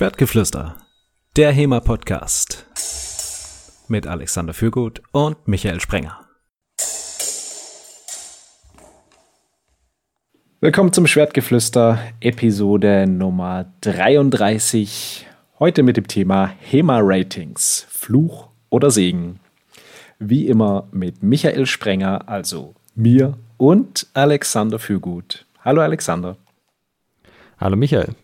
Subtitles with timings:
[0.00, 0.76] Schwertgeflüster,
[1.36, 2.64] der HEMA-Podcast
[3.88, 6.26] mit Alexander Fürgut und Michael Sprenger.
[10.62, 15.26] Willkommen zum Schwertgeflüster, Episode Nummer 33.
[15.58, 19.38] Heute mit dem Thema HEMA-Ratings, Fluch oder Segen.
[20.18, 25.44] Wie immer mit Michael Sprenger, also mir und Alexander Fürgut.
[25.62, 26.38] Hallo Alexander.
[27.58, 28.14] Hallo Michael.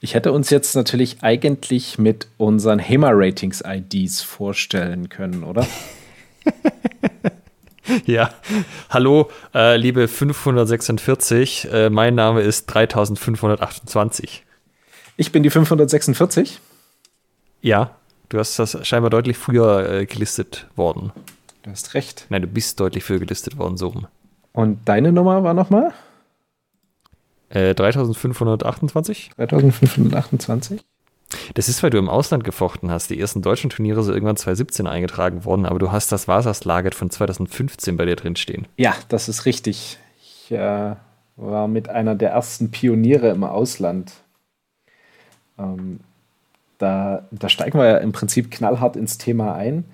[0.00, 5.66] Ich hätte uns jetzt natürlich eigentlich mit unseren HEMA-Ratings-IDs vorstellen können, oder?
[8.06, 8.30] ja,
[8.90, 14.44] hallo, äh, liebe 546, äh, mein Name ist 3528.
[15.16, 16.60] Ich bin die 546?
[17.60, 17.96] Ja,
[18.28, 21.12] du hast das scheinbar deutlich früher äh, gelistet worden.
[21.62, 22.26] Du hast recht.
[22.28, 24.06] Nein, du bist deutlich früher gelistet worden, so rum.
[24.52, 25.92] Und deine Nummer war nochmal?
[27.50, 29.30] Äh, 3528.
[29.36, 30.80] 3528?
[31.54, 33.10] Das ist, weil du im Ausland gefochten hast.
[33.10, 37.10] Die ersten deutschen Turniere sind irgendwann 2017 eingetragen worden, aber du hast das Vasaslaget von
[37.10, 38.66] 2015 bei dir drin stehen.
[38.76, 39.98] Ja, das ist richtig.
[40.22, 40.94] Ich äh,
[41.36, 44.12] war mit einer der ersten Pioniere im Ausland.
[45.58, 46.00] Ähm,
[46.78, 49.84] da, da steigen wir ja im Prinzip knallhart ins Thema ein.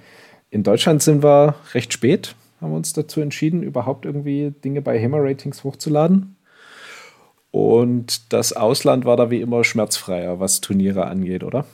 [0.51, 4.99] In Deutschland sind wir recht spät, haben wir uns dazu entschieden, überhaupt irgendwie Dinge bei
[4.99, 6.37] HEMA-Ratings hochzuladen.
[7.55, 11.65] Und das Ausland war da wie immer schmerzfreier, was Turniere angeht, oder?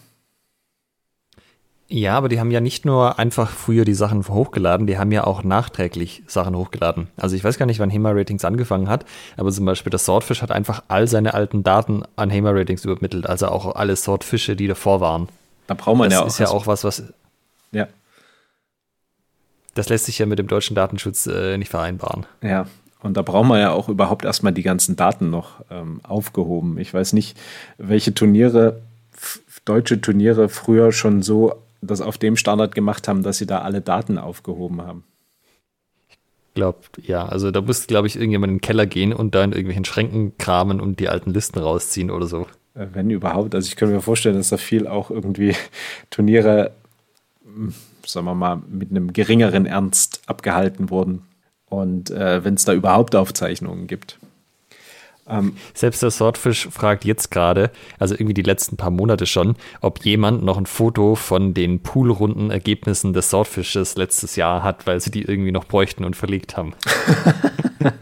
[1.88, 5.24] Ja, aber die haben ja nicht nur einfach früher die Sachen hochgeladen, die haben ja
[5.24, 7.08] auch nachträglich Sachen hochgeladen.
[7.16, 9.06] Also ich weiß gar nicht, wann HEMA Ratings angefangen hat,
[9.38, 13.26] aber zum Beispiel das Swordfish hat einfach all seine alten Daten an HEMA Ratings übermittelt,
[13.26, 15.30] also auch alle Swordfische, die davor waren.
[15.66, 16.24] Da braucht man das ja auch.
[16.26, 17.04] Das ist ja also auch was, was.
[17.72, 17.88] Ja.
[19.72, 22.26] Das lässt sich ja mit dem deutschen Datenschutz äh, nicht vereinbaren.
[22.42, 22.66] Ja,
[23.02, 26.78] und da brauchen wir ja auch überhaupt erstmal die ganzen Daten noch ähm, aufgehoben.
[26.78, 27.38] Ich weiß nicht,
[27.78, 28.80] welche Turniere,
[29.64, 33.80] deutsche Turniere früher schon so das auf dem Standard gemacht haben, dass sie da alle
[33.80, 35.04] Daten aufgehoben haben.
[36.08, 39.44] Ich glaube, ja, also da muss, glaube ich, irgendjemand in den Keller gehen und da
[39.44, 42.46] in irgendwelchen Schränken kramen und die alten Listen rausziehen oder so.
[42.74, 43.54] Äh, wenn überhaupt.
[43.54, 45.54] Also ich könnte mir vorstellen, dass da viel auch irgendwie
[46.10, 46.72] Turniere,
[47.44, 47.72] hm,
[48.04, 51.22] sagen wir mal, mit einem geringeren Ernst abgehalten wurden
[51.70, 54.18] und äh, wenn es da überhaupt Aufzeichnungen gibt.
[55.30, 60.04] Ähm, Selbst der Swordfish fragt jetzt gerade, also irgendwie die letzten paar Monate schon, ob
[60.04, 65.10] jemand noch ein Foto von den Poolrunden Ergebnissen des Swordfishes letztes Jahr hat, weil sie
[65.10, 66.74] die irgendwie noch bräuchten und verlegt haben.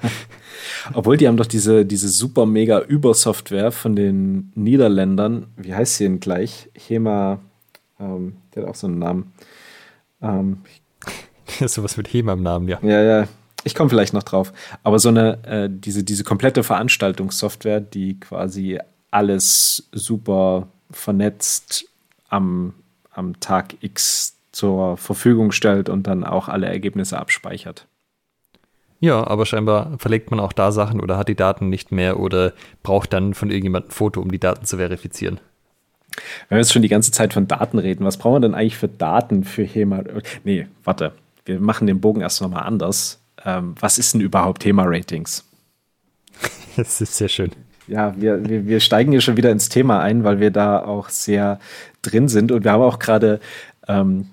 [0.94, 5.48] Obwohl, die haben doch diese, diese super mega Übersoftware von den Niederländern.
[5.56, 6.70] Wie heißt sie denn gleich?
[6.74, 7.40] Hema,
[8.00, 9.32] ähm, der hat auch so einen Namen.
[10.22, 10.60] Ähm,
[11.66, 12.78] Sowas mit Hema im Namen, ja.
[12.82, 13.28] Ja, ja.
[13.64, 14.52] Ich komme vielleicht noch drauf.
[14.82, 18.78] Aber so eine, äh, diese, diese komplette Veranstaltungssoftware, die quasi
[19.10, 21.86] alles super vernetzt
[22.28, 22.74] am,
[23.10, 27.86] am Tag X zur Verfügung stellt und dann auch alle Ergebnisse abspeichert.
[29.00, 32.52] Ja, aber scheinbar verlegt man auch da Sachen oder hat die Daten nicht mehr oder
[32.82, 35.38] braucht dann von irgendjemandem ein Foto, um die Daten zu verifizieren.
[36.48, 38.76] Wenn wir jetzt schon die ganze Zeit von Daten reden, was brauchen wir denn eigentlich
[38.76, 40.02] für Daten für HEMA?
[40.42, 41.12] Nee, warte,
[41.44, 45.44] wir machen den Bogen erst nochmal anders ähm, was ist denn überhaupt Thema-Ratings?
[46.76, 47.50] Das ist sehr schön.
[47.88, 51.08] Ja, wir, wir, wir steigen hier schon wieder ins Thema ein, weil wir da auch
[51.08, 51.58] sehr
[52.02, 52.52] drin sind.
[52.52, 53.40] Und wir haben auch gerade
[53.88, 54.28] ähm,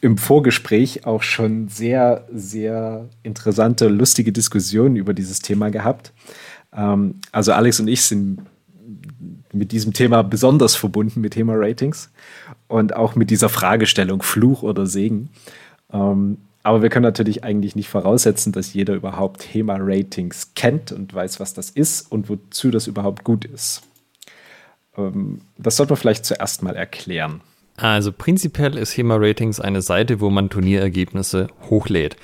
[0.00, 6.12] im Vorgespräch auch schon sehr, sehr interessante, lustige Diskussionen über dieses Thema gehabt.
[6.74, 8.40] Ähm, also Alex und ich sind
[9.52, 12.10] mit diesem Thema besonders verbunden mit Thema Ratings
[12.66, 15.28] und auch mit dieser Fragestellung Fluch oder Segen.
[15.92, 21.40] Ähm, aber wir können natürlich eigentlich nicht voraussetzen, dass jeder überhaupt HEMA-Ratings kennt und weiß,
[21.40, 23.82] was das ist und wozu das überhaupt gut ist.
[24.96, 27.40] Ähm, das sollte man vielleicht zuerst mal erklären.
[27.76, 32.16] Also prinzipiell ist HEMA-Ratings eine Seite, wo man Turnierergebnisse hochlädt.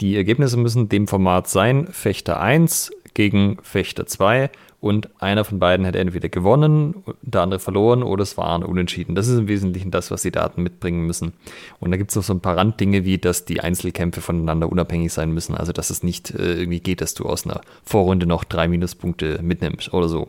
[0.00, 4.50] Die Ergebnisse müssen dem Format sein, Fechter 1 gegen Fechter 2
[4.80, 9.14] und einer von beiden hätte entweder gewonnen, der andere verloren oder es waren unentschieden.
[9.14, 11.34] Das ist im Wesentlichen das, was die Daten mitbringen müssen.
[11.80, 15.12] Und da gibt es noch so ein paar Randdinge, wie dass die Einzelkämpfe voneinander unabhängig
[15.12, 15.54] sein müssen.
[15.54, 19.40] Also dass es nicht äh, irgendwie geht, dass du aus einer Vorrunde noch drei Minuspunkte
[19.42, 20.26] mitnimmst oder so.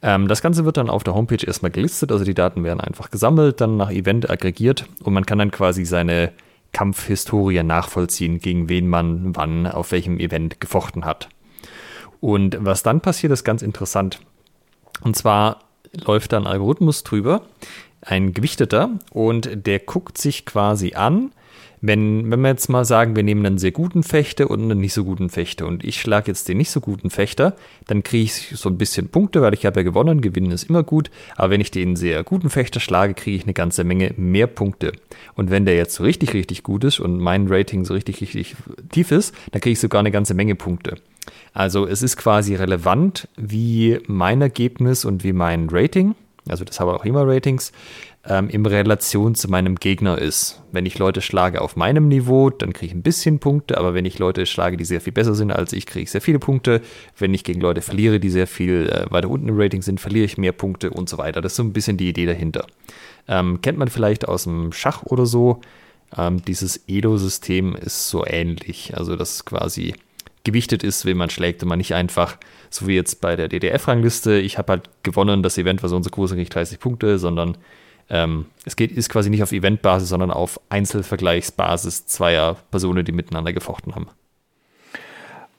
[0.00, 3.10] Ähm, das Ganze wird dann auf der Homepage erstmal gelistet, also die Daten werden einfach
[3.10, 6.32] gesammelt, dann nach Event aggregiert und man kann dann quasi seine
[6.72, 11.28] Kampfhistorie nachvollziehen, gegen wen man wann auf welchem Event gefochten hat.
[12.20, 14.20] Und was dann passiert, ist ganz interessant.
[15.02, 15.60] Und zwar
[15.92, 17.42] läuft da ein Algorithmus drüber,
[18.00, 21.32] ein gewichteter, und der guckt sich quasi an,
[21.80, 24.92] wenn, wenn wir jetzt mal sagen, wir nehmen einen sehr guten Fechter und einen nicht
[24.92, 27.54] so guten Fechter und ich schlage jetzt den nicht so guten Fechter,
[27.86, 30.82] dann kriege ich so ein bisschen Punkte, weil ich habe ja gewonnen, gewinnen ist immer
[30.82, 34.46] gut, aber wenn ich den sehr guten Fechter schlage, kriege ich eine ganze Menge mehr
[34.46, 34.92] Punkte.
[35.34, 38.56] Und wenn der jetzt so richtig, richtig gut ist und mein Rating so richtig, richtig
[38.90, 40.96] tief ist, dann kriege ich sogar eine ganze Menge Punkte.
[41.52, 46.14] Also es ist quasi relevant, wie mein Ergebnis und wie mein Rating,
[46.48, 47.72] also das haben wir auch immer Ratings,
[48.26, 50.62] ähm, in Relation zu meinem Gegner ist.
[50.72, 54.04] Wenn ich Leute schlage auf meinem Niveau, dann kriege ich ein bisschen Punkte, aber wenn
[54.04, 56.80] ich Leute schlage, die sehr viel besser sind als ich, kriege ich sehr viele Punkte.
[57.16, 60.24] Wenn ich gegen Leute verliere, die sehr viel äh, weiter unten im Rating sind, verliere
[60.24, 61.40] ich mehr Punkte und so weiter.
[61.40, 62.66] Das ist so ein bisschen die Idee dahinter.
[63.28, 65.60] Ähm, kennt man vielleicht aus dem Schach oder so.
[66.16, 68.96] Ähm, dieses Edo-System ist so ähnlich.
[68.96, 69.94] Also das ist quasi
[70.44, 72.36] gewichtet ist, wen man schlägt und man nicht einfach,
[72.70, 76.02] so wie jetzt bei der DDF-Rangliste, ich habe halt gewonnen, das Event war so und
[76.02, 77.56] so groß, kriege ich 30 Punkte, sondern
[78.10, 83.52] ähm, es geht, ist quasi nicht auf Eventbasis, sondern auf Einzelvergleichsbasis zweier Personen, die miteinander
[83.52, 84.08] gefochten haben.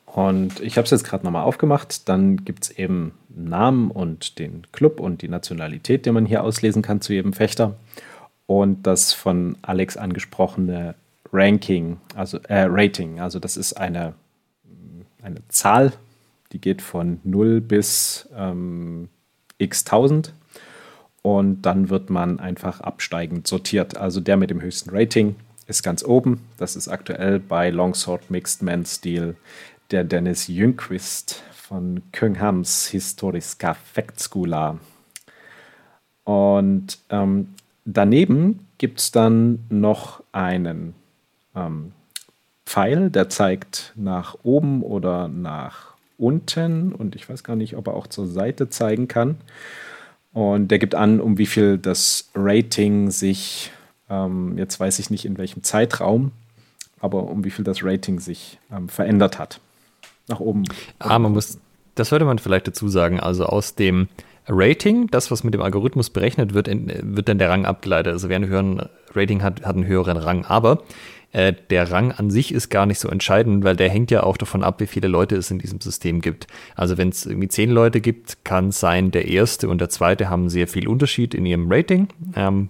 [0.05, 2.09] Und ich habe es jetzt gerade nochmal aufgemacht.
[2.09, 6.81] Dann gibt es eben Namen und den Club und die Nationalität, den man hier auslesen
[6.81, 7.75] kann zu jedem Fechter.
[8.47, 10.95] Und das von Alex angesprochene
[11.31, 13.19] Ranking, also äh, Rating.
[13.19, 14.15] Also das ist eine,
[15.21, 15.93] eine Zahl,
[16.51, 19.09] die geht von 0 bis ähm,
[19.57, 20.33] x 1000
[21.21, 23.97] und dann wird man einfach absteigend sortiert.
[23.97, 25.35] Also der mit dem höchsten Rating
[25.67, 26.41] ist ganz oben.
[26.57, 29.35] Das ist aktuell bei Longsword Mixed Man Steel
[29.91, 34.79] der Dennis Jüngquist von Könghams Historiska Fechtskula.
[36.23, 37.55] Und ähm,
[37.85, 40.93] daneben gibt es dann noch einen
[41.55, 41.91] ähm,
[42.69, 46.93] Pfeil, der zeigt nach oben oder nach unten.
[46.93, 49.37] Und ich weiß gar nicht, ob er auch zur Seite zeigen kann.
[50.33, 53.71] Und der gibt an, um wie viel das Rating sich,
[54.07, 56.31] ähm, jetzt weiß ich nicht in welchem Zeitraum,
[56.99, 59.59] aber um wie viel das Rating sich ähm, verändert hat.
[60.27, 60.65] Nach oben.
[60.99, 61.57] Ah, man muss,
[61.95, 63.19] das sollte man vielleicht dazu sagen.
[63.19, 64.09] Also aus dem
[64.47, 68.13] Rating, das, was mit dem Algorithmus berechnet wird, wird dann der Rang abgeleitet.
[68.13, 70.45] Also wer einen höheren Rating hat, hat einen höheren Rang.
[70.45, 70.83] Aber
[71.31, 74.37] äh, der Rang an sich ist gar nicht so entscheidend, weil der hängt ja auch
[74.37, 76.47] davon ab, wie viele Leute es in diesem System gibt.
[76.75, 80.29] Also wenn es irgendwie zehn Leute gibt, kann es sein, der erste und der zweite
[80.29, 82.07] haben sehr viel Unterschied in ihrem Rating.
[82.35, 82.69] Ähm,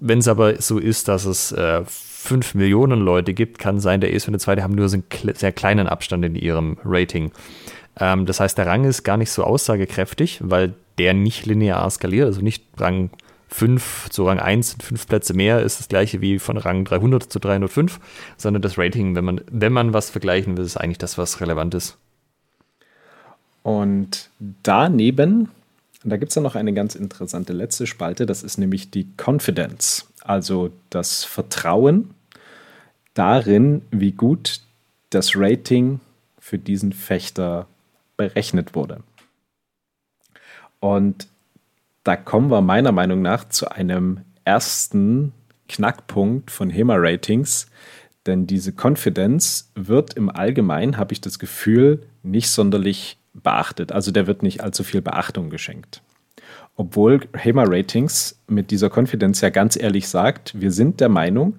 [0.00, 4.12] wenn es aber so ist, dass es äh, fünf Millionen Leute gibt, kann sein, der
[4.12, 7.30] erste und der zweite haben nur so einen sehr kleinen Abstand in ihrem Rating.
[8.00, 12.26] Ähm, das heißt, der Rang ist gar nicht so aussagekräftig, weil der nicht linear skaliert,
[12.26, 13.10] also nicht Rang
[13.48, 17.24] 5 zu Rang 1 sind 5 Plätze mehr, ist das gleiche wie von Rang 300
[17.24, 17.98] zu 305,
[18.36, 21.74] sondern das Rating, wenn man, wenn man was vergleichen will, ist eigentlich das, was relevant
[21.74, 21.96] ist.
[23.62, 24.30] Und
[24.62, 25.50] daneben,
[26.04, 30.08] da gibt es dann noch eine ganz interessante letzte Spalte, das ist nämlich die Confidence,
[30.22, 32.14] also das Vertrauen
[33.14, 34.60] darin, wie gut
[35.10, 36.00] das Rating
[36.38, 37.66] für diesen Fechter
[38.16, 39.02] berechnet wurde.
[40.80, 41.28] Und
[42.08, 45.34] da kommen wir meiner Meinung nach zu einem ersten
[45.68, 47.66] Knackpunkt von HEMA-Ratings,
[48.24, 53.92] denn diese Confidence wird im Allgemeinen, habe ich das Gefühl, nicht sonderlich beachtet.
[53.92, 56.00] Also der wird nicht allzu viel Beachtung geschenkt.
[56.76, 61.56] Obwohl HEMA-Ratings mit dieser Confidence ja ganz ehrlich sagt, wir sind der Meinung,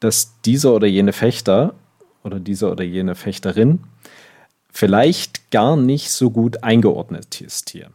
[0.00, 1.72] dass dieser oder jene Fechter
[2.24, 3.80] oder dieser oder jene Fechterin
[4.70, 7.90] vielleicht gar nicht so gut eingeordnet ist hier.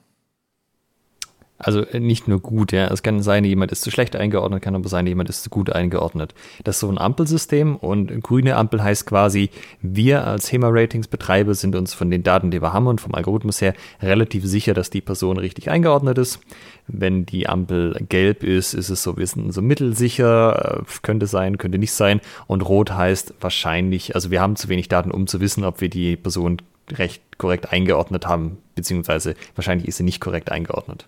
[1.58, 2.88] Also äh, nicht nur gut, ja.
[2.88, 5.70] Es kann sein, jemand ist zu schlecht eingeordnet, kann aber sein, jemand ist zu gut
[5.72, 6.34] eingeordnet.
[6.64, 9.50] Das ist so ein Ampelsystem und grüne Ampel heißt quasi,
[9.82, 13.74] wir als HEMA-Ratings-Betreiber sind uns von den Daten, die wir haben und vom Algorithmus her
[14.02, 16.40] relativ sicher, dass die Person richtig eingeordnet ist.
[16.88, 21.58] Wenn die Ampel gelb ist, ist es so, wir sind so mittelsicher, äh, könnte sein,
[21.58, 22.20] könnte nicht sein.
[22.48, 25.90] Und rot heißt wahrscheinlich, also wir haben zu wenig Daten, um zu wissen, ob wir
[25.90, 31.08] die Person recht korrekt eingeordnet haben, beziehungsweise wahrscheinlich ist sie nicht korrekt eingeordnet.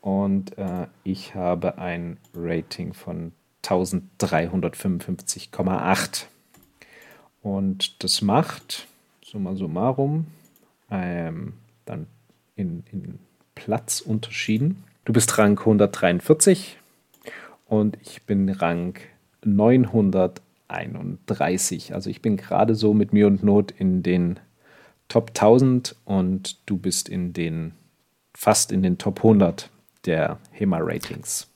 [0.00, 3.30] und äh, ich habe ein Rating von
[3.64, 6.24] 1355,8.
[7.42, 8.88] Und das macht,
[9.24, 10.26] summa summarum,
[10.90, 11.52] ähm,
[11.84, 12.08] dann
[12.56, 13.20] in, in
[13.54, 14.82] Platzunterschieden.
[15.04, 16.76] Du bist Rang 143
[17.68, 18.98] und ich bin Rang
[19.44, 20.42] 900.
[20.72, 21.94] 31.
[21.94, 24.40] Also ich bin gerade so mit mir und Not in den
[25.08, 27.72] Top 1000 und du bist in den
[28.34, 29.70] fast in den Top 100
[30.06, 31.48] der HEMA-Ratings.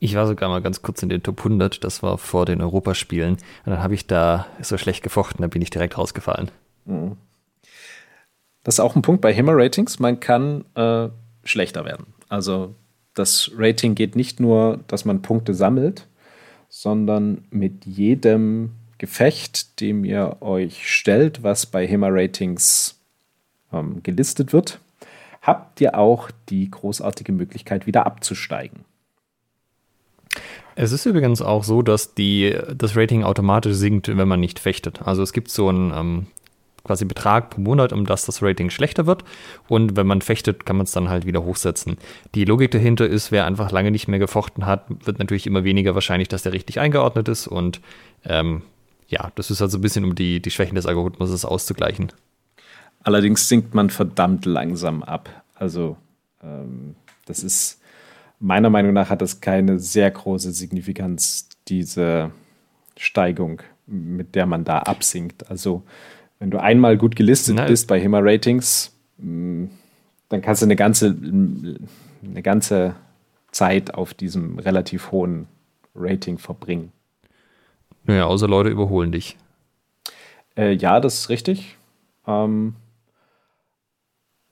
[0.00, 3.32] Ich war sogar mal ganz kurz in den Top 100, das war vor den Europaspielen.
[3.32, 6.50] Und dann habe ich da so schlecht gefochten, da bin ich direkt rausgefallen.
[6.84, 7.16] Mhm.
[8.62, 9.98] Das ist auch ein Punkt bei HEMA-Ratings.
[9.98, 11.08] Man kann äh,
[11.44, 12.06] schlechter werden.
[12.28, 12.74] Also
[13.14, 16.06] das Rating geht nicht nur, dass man Punkte sammelt,
[16.68, 22.98] sondern mit jedem Gefecht, dem ihr euch stellt, was bei HEMA-Ratings
[23.72, 24.80] ähm, gelistet wird,
[25.40, 28.84] habt ihr auch die großartige Möglichkeit, wieder abzusteigen.
[30.74, 35.02] Es ist übrigens auch so, dass die, das Rating automatisch sinkt, wenn man nicht fechtet.
[35.02, 36.26] Also es gibt so einen ähm,
[36.88, 39.22] quasi Betrag pro Monat, um dass das Rating schlechter wird.
[39.68, 41.98] Und wenn man fechtet, kann man es dann halt wieder hochsetzen.
[42.34, 45.94] Die Logik dahinter ist, wer einfach lange nicht mehr gefochten hat, wird natürlich immer weniger
[45.94, 47.46] wahrscheinlich, dass der richtig eingeordnet ist.
[47.46, 47.80] Und
[48.24, 48.62] ähm,
[49.06, 52.10] ja, das ist halt so ein bisschen, um die, die Schwächen des Algorithmus auszugleichen.
[53.02, 55.28] Allerdings sinkt man verdammt langsam ab.
[55.54, 55.96] Also
[56.42, 57.80] ähm, das ist
[58.40, 62.30] meiner Meinung nach hat das keine sehr große Signifikanz, diese
[62.96, 65.50] Steigung, mit der man da absinkt.
[65.50, 65.82] Also
[66.38, 67.68] wenn du einmal gut gelistet Nein.
[67.68, 69.66] bist bei HEMA Ratings, mm,
[70.28, 72.94] dann kannst du eine ganze, eine ganze
[73.50, 75.48] Zeit auf diesem relativ hohen
[75.94, 76.92] Rating verbringen.
[78.04, 79.36] Naja, außer Leute überholen dich.
[80.56, 81.76] Äh, ja, das ist richtig.
[82.26, 82.74] Ähm,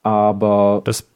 [0.03, 1.07] aber das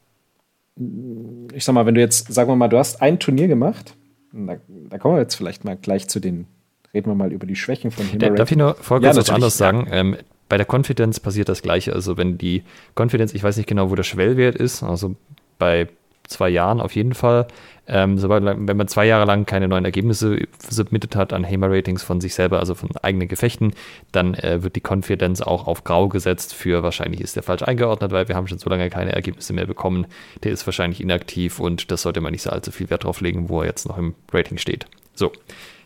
[1.52, 3.94] ich sag mal, wenn du jetzt, sagen wir mal, du hast ein Turnier gemacht,
[4.32, 6.46] da, da kommen wir jetzt vielleicht mal gleich zu den,
[6.94, 9.58] reden wir mal über die Schwächen von Hema Darf ich nur folgendes ja, was anderes
[9.58, 9.86] sagen?
[9.90, 10.16] Ähm,
[10.52, 11.94] bei der Konfidenz passiert das Gleiche.
[11.94, 12.62] Also wenn die
[12.94, 15.16] Konfidenz, ich weiß nicht genau, wo der Schwellwert ist, also
[15.58, 15.88] bei
[16.24, 17.48] zwei Jahren auf jeden Fall.
[17.86, 22.20] Ähm, sobald, wenn man zwei Jahre lang keine neuen Ergebnisse submitted hat an HEMA-Ratings von
[22.20, 23.72] sich selber, also von eigenen Gefechten,
[24.12, 28.12] dann äh, wird die Konfidenz auch auf Grau gesetzt für wahrscheinlich ist der falsch eingeordnet,
[28.12, 30.06] weil wir haben schon so lange keine Ergebnisse mehr bekommen.
[30.42, 33.48] Der ist wahrscheinlich inaktiv und das sollte man nicht so allzu viel Wert drauf legen,
[33.48, 34.84] wo er jetzt noch im Rating steht.
[35.14, 35.32] So,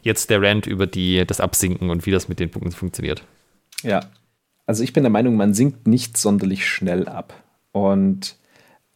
[0.02, 3.22] jetzt der Rant über die, das Absinken und wie das mit den Punkten funktioniert.
[3.84, 4.00] Ja,
[4.66, 7.34] also ich bin der Meinung, man sinkt nicht sonderlich schnell ab.
[7.72, 8.36] Und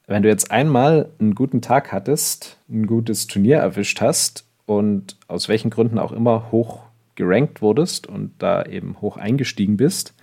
[0.06, 5.48] wenn du jetzt einmal einen guten Tag hattest, ein gutes Turnier erwischt hast und aus
[5.48, 6.82] welchen Gründen auch immer hoch
[7.14, 10.14] gerankt wurdest und da eben hoch eingestiegen bist,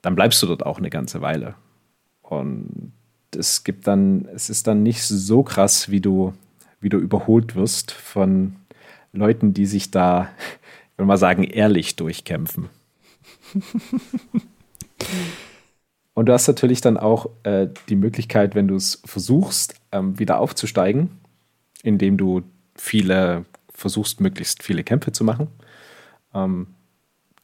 [0.00, 1.54] dann bleibst du dort auch eine ganze Weile.
[2.22, 2.92] Und
[3.36, 6.32] es gibt dann, es ist dann nicht so krass, wie du,
[6.80, 8.56] wie du überholt wirst von
[9.12, 10.30] Leuten, die sich da,
[10.92, 12.70] ich will mal sagen, ehrlich durchkämpfen.
[16.14, 20.40] Und du hast natürlich dann auch äh, die Möglichkeit, wenn du es versuchst, ähm, wieder
[20.40, 21.10] aufzusteigen,
[21.82, 22.42] indem du
[22.74, 25.46] viele versuchst, möglichst viele Kämpfe zu machen.
[26.34, 26.68] Ähm,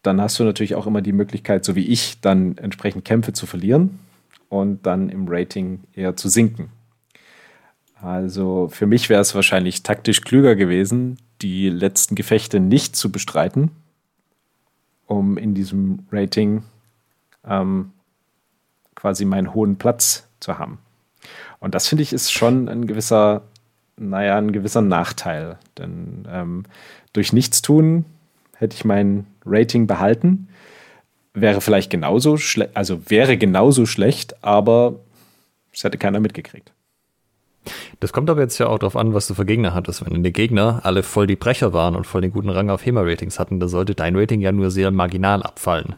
[0.03, 3.47] dann hast du natürlich auch immer die Möglichkeit, so wie ich, dann entsprechend Kämpfe zu
[3.47, 4.01] verlieren
[4.49, 6.71] und dann im Rating eher zu sinken.
[7.95, 13.71] Also für mich wäre es wahrscheinlich taktisch klüger gewesen, die letzten Gefechte nicht zu bestreiten,
[15.07, 16.65] um in diesem Rating
[17.49, 17.93] ähm,
[18.95, 20.79] quasi meinen hohen Platz zu haben.
[21.61, 23.43] Und das finde ich ist schon ein gewisser,
[23.97, 25.59] naja, ein gewisser Nachteil.
[25.79, 26.65] Denn ähm,
[27.13, 28.05] durch Nichtstun
[28.57, 30.49] hätte ich mein Rating behalten.
[31.33, 35.01] Wäre vielleicht genauso schlecht, also wäre genauso schlecht, aber
[35.73, 36.73] es hätte keiner mitgekriegt.
[38.01, 40.05] Das kommt aber jetzt ja auch darauf an, was du für Gegner hattest.
[40.05, 43.39] Wenn deine Gegner alle voll die Brecher waren und voll den guten Rang auf HEMA-Ratings
[43.39, 45.95] hatten, dann sollte dein Rating ja nur sehr marginal abfallen.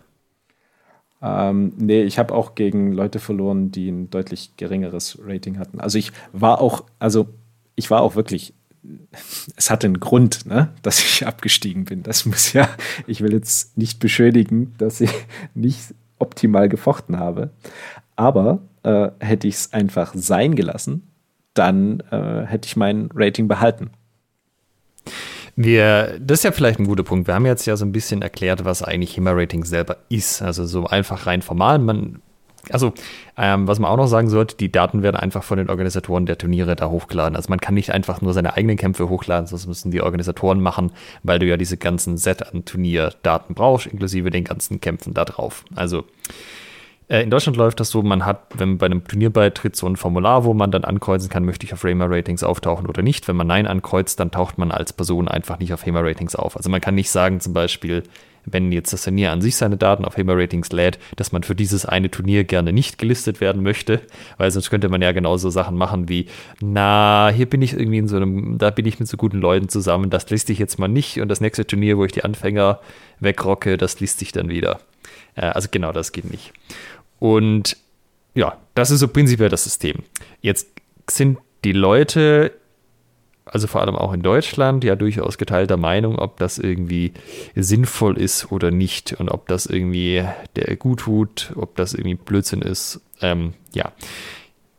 [1.23, 5.81] Ähm, nee, ich habe auch gegen Leute verloren, die ein deutlich geringeres Rating hatten.
[5.81, 7.29] Also ich war auch, also
[7.75, 8.55] ich war auch wirklich,
[9.57, 12.03] es hatte einen Grund, ne, dass ich abgestiegen bin.
[12.03, 12.69] Das muss ja,
[13.07, 15.13] ich will jetzt nicht beschönigen, dass ich
[15.55, 17.51] nicht optimal gefochten habe.
[18.15, 21.09] Aber äh, hätte ich es einfach sein gelassen,
[21.55, 23.91] dann äh, hätte ich mein Rating behalten.
[25.57, 27.27] Wir, das ist ja vielleicht ein guter Punkt.
[27.27, 30.43] Wir haben jetzt ja so ein bisschen erklärt, was eigentlich HEMA-Rating selber ist.
[30.43, 31.79] Also so einfach rein formal.
[31.79, 32.21] Man,
[32.71, 32.93] also,
[33.39, 36.37] ähm, was man auch noch sagen sollte, die Daten werden einfach von den Organisatoren der
[36.37, 37.37] Turniere da hochgeladen.
[37.37, 40.93] Also man kann nicht einfach nur seine eigenen Kämpfe hochladen, das müssen die Organisatoren machen,
[41.23, 45.65] weil du ja diese ganzen Set an Turnierdaten brauchst, inklusive den ganzen Kämpfen da drauf.
[45.75, 46.05] Also
[47.09, 49.87] äh, in Deutschland läuft das so, man hat, wenn man bei einem Turnier beitritt, so
[49.87, 53.29] ein Formular, wo man dann ankreuzen kann, möchte ich auf HEMA-Ratings auftauchen oder nicht.
[53.29, 56.57] Wenn man Nein ankreuzt, dann taucht man als Person einfach nicht auf HEMA-Ratings auf.
[56.57, 58.03] Also man kann nicht sagen, zum Beispiel,
[58.47, 61.85] wenn jetzt das Turnier an sich seine Daten auf HEMA-Ratings lädt, dass man für dieses
[61.85, 64.01] eine Turnier gerne nicht gelistet werden möchte,
[64.37, 66.27] weil sonst könnte man ja genauso Sachen machen wie,
[66.61, 69.69] na, hier bin ich irgendwie in so einem, da bin ich mit so guten Leuten
[69.69, 72.81] zusammen, das liste ich jetzt mal nicht und das nächste Turnier, wo ich die Anfänger
[73.21, 74.79] wegrocke, das liste ich dann wieder.
[75.35, 76.53] Äh, also genau das geht nicht.
[77.19, 77.77] Und
[78.35, 80.03] ja, das ist so prinzipiell das System.
[80.41, 80.69] Jetzt
[81.09, 82.53] sind die Leute
[83.47, 87.13] also vor allem auch in Deutschland, ja durchaus geteilter Meinung, ob das irgendwie
[87.55, 90.25] sinnvoll ist oder nicht und ob das irgendwie
[90.57, 93.01] der gut tut, ob das irgendwie Blödsinn ist.
[93.21, 93.93] Ähm, ja.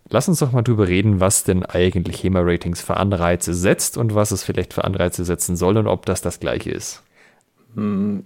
[0.10, 4.32] Lass uns doch mal drüber reden, was denn eigentlich HEMA-Ratings für Anreize setzt und was
[4.32, 7.04] es vielleicht für Anreize setzen soll und ob das das gleiche ist.
[7.76, 8.26] Hm.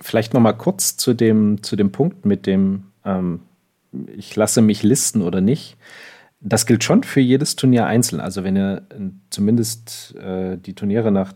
[0.00, 3.40] Vielleicht noch mal kurz zu dem, zu dem Punkt mit dem, ähm,
[4.16, 5.76] ich lasse mich listen oder nicht.
[6.40, 8.20] Das gilt schon für jedes Turnier einzeln.
[8.20, 8.82] Also wenn ihr
[9.30, 11.32] zumindest äh, die Turniere nach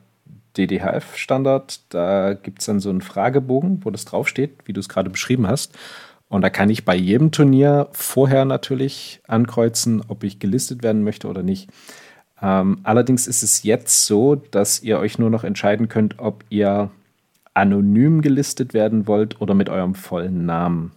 [0.57, 5.11] DDHF-Standard, da gibt es dann so einen Fragebogen, wo das draufsteht, wie du es gerade
[5.11, 5.76] beschrieben hast.
[6.28, 11.28] Und da kann ich bei jedem Turnier vorher natürlich ankreuzen, ob ich gelistet werden möchte
[11.28, 11.69] oder nicht.
[12.40, 16.90] Ähm, allerdings ist es jetzt so, dass ihr euch nur noch entscheiden könnt, ob ihr
[17.54, 20.92] anonym gelistet werden wollt oder mit eurem vollen Namen.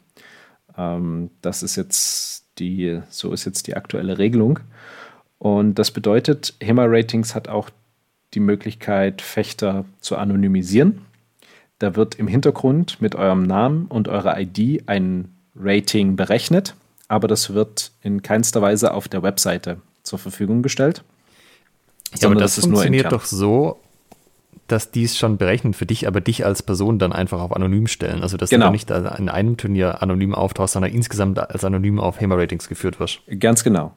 [0.77, 4.59] Ähm, das ist jetzt die, so ist jetzt die aktuelle Regelung.
[5.37, 7.69] Und das bedeutet, HEMA-Ratings hat auch
[8.33, 11.01] die Möglichkeit, Fechter zu anonymisieren.
[11.79, 16.75] Da wird im Hintergrund mit eurem Namen und eurer ID ein Rating berechnet,
[17.07, 21.03] aber das wird in keinster Weise auf der Webseite zur Verfügung gestellt.
[22.19, 23.79] Ja, aber das, das funktioniert doch so,
[24.67, 27.87] dass die es schon berechnen für dich, aber dich als Person dann einfach auf anonym
[27.87, 28.21] stellen.
[28.21, 28.67] Also dass genau.
[28.67, 33.21] du nicht in einem Turnier anonym auftauchst, sondern insgesamt als anonym auf HEMA-Ratings geführt wirst.
[33.39, 33.93] Ganz genau.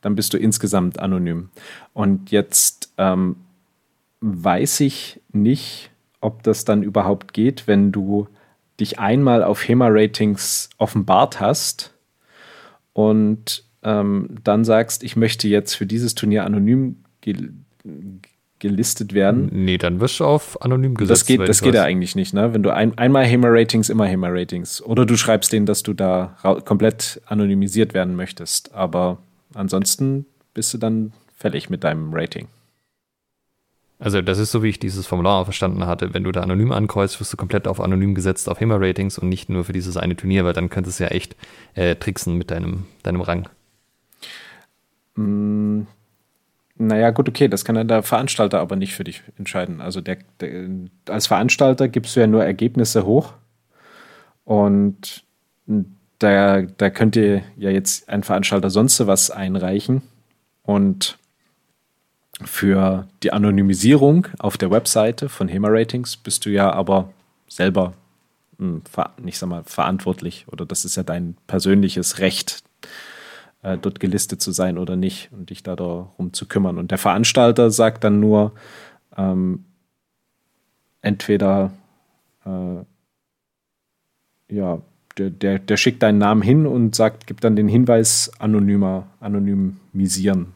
[0.00, 1.50] Dann bist du insgesamt anonym.
[1.92, 3.36] Und jetzt ähm,
[4.20, 8.28] weiß ich nicht, ob das dann überhaupt geht, wenn du
[8.78, 11.94] dich einmal auf HEMA-Ratings offenbart hast
[12.92, 17.04] und ähm, dann sagst, ich möchte jetzt für dieses Turnier anonym
[18.58, 19.48] gelistet werden.
[19.52, 21.22] Nee, dann wirst du auf anonym gesetzt.
[21.22, 22.52] Das geht, das geht ja eigentlich nicht, ne?
[22.52, 24.82] Wenn du ein, einmal HEMA-Ratings, immer HEMA-Ratings.
[24.82, 28.74] Oder du schreibst denen, dass du da komplett anonymisiert werden möchtest.
[28.74, 29.18] Aber
[29.54, 32.48] ansonsten bist du dann fällig mit deinem Rating.
[34.00, 36.14] Also das ist so, wie ich dieses Formular verstanden hatte.
[36.14, 39.48] Wenn du da anonym ankreuzt, wirst du komplett auf anonym gesetzt auf HEMA-Ratings und nicht
[39.48, 41.34] nur für dieses eine Turnier, weil dann könntest du ja echt
[41.74, 43.48] äh, tricksen mit deinem, deinem Rang.
[46.80, 49.80] Naja, gut, okay, das kann dann der Veranstalter aber nicht für dich entscheiden.
[49.80, 50.68] Also der, der,
[51.08, 53.34] als Veranstalter gibst du ja nur Ergebnisse hoch
[54.44, 55.24] und
[56.20, 60.02] da, da könnte ja jetzt ein Veranstalter sonst was einreichen
[60.62, 61.18] und
[62.44, 67.12] für die Anonymisierung auf der Webseite von HEMA Ratings bist du ja aber
[67.48, 67.94] selber
[68.58, 68.82] hm,
[69.20, 72.62] nicht sag mal verantwortlich oder das ist ja dein persönliches Recht,
[73.68, 76.78] äh, dort gelistet zu sein oder nicht und dich da darum zu kümmern.
[76.78, 78.52] Und der Veranstalter sagt dann nur,
[79.16, 79.64] ähm,
[81.02, 81.72] entweder
[82.44, 82.84] äh,
[84.50, 84.80] ja,
[85.18, 90.54] der, der, der schickt deinen Namen hin und sagt, gibt dann den Hinweis anonymer, anonymisieren.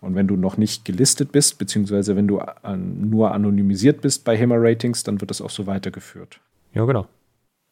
[0.00, 4.36] Und wenn du noch nicht gelistet bist, beziehungsweise wenn du an, nur anonymisiert bist bei
[4.36, 6.38] HEMA Ratings, dann wird das auch so weitergeführt.
[6.74, 7.06] Ja, genau.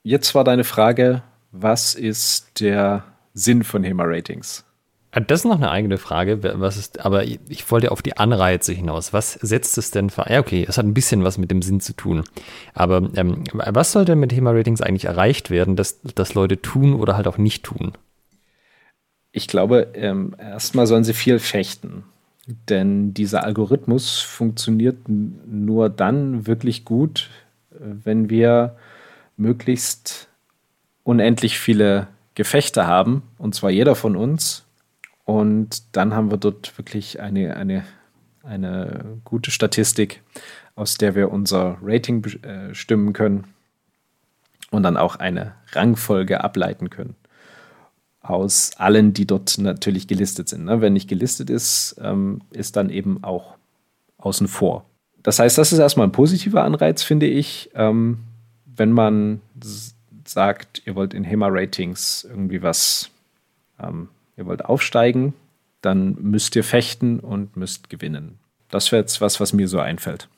[0.02, 4.64] Jetzt war deine Frage, was ist der Sinn von HEMA-Ratings?
[4.64, 4.71] Ah,
[5.20, 9.12] das ist noch eine eigene Frage, was ist, aber ich wollte auf die Anreize hinaus.
[9.12, 10.24] Was setzt es denn für?
[10.30, 12.24] Ja, okay, es hat ein bisschen was mit dem Sinn zu tun.
[12.72, 17.16] Aber ähm, was soll denn mit HEMA-Ratings eigentlich erreicht werden, dass, dass Leute tun oder
[17.16, 17.92] halt auch nicht tun?
[19.32, 22.04] Ich glaube, ähm, erstmal sollen sie viel fechten.
[22.46, 27.30] Denn dieser Algorithmus funktioniert nur dann wirklich gut,
[27.70, 28.76] wenn wir
[29.36, 30.28] möglichst
[31.04, 34.64] unendlich viele Gefechte haben, und zwar jeder von uns.
[35.24, 37.84] Und dann haben wir dort wirklich eine, eine,
[38.42, 40.22] eine gute Statistik,
[40.74, 43.44] aus der wir unser Rating bestimmen äh, können
[44.70, 47.14] und dann auch eine Rangfolge ableiten können.
[48.20, 50.64] Aus allen, die dort natürlich gelistet sind.
[50.64, 50.80] Ne?
[50.80, 53.54] Wenn nicht gelistet ist, ähm, ist dann eben auch
[54.18, 54.86] außen vor.
[55.22, 58.18] Das heißt, das ist erstmal ein positiver Anreiz, finde ich, ähm,
[58.64, 59.40] wenn man
[60.24, 63.10] sagt, ihr wollt in HEMA-Ratings irgendwie was,
[63.80, 64.08] ähm,
[64.42, 65.34] ihr wollt aufsteigen,
[65.80, 68.38] dann müsst ihr fechten und müsst gewinnen.
[68.70, 70.28] Das wäre jetzt was, was mir so einfällt.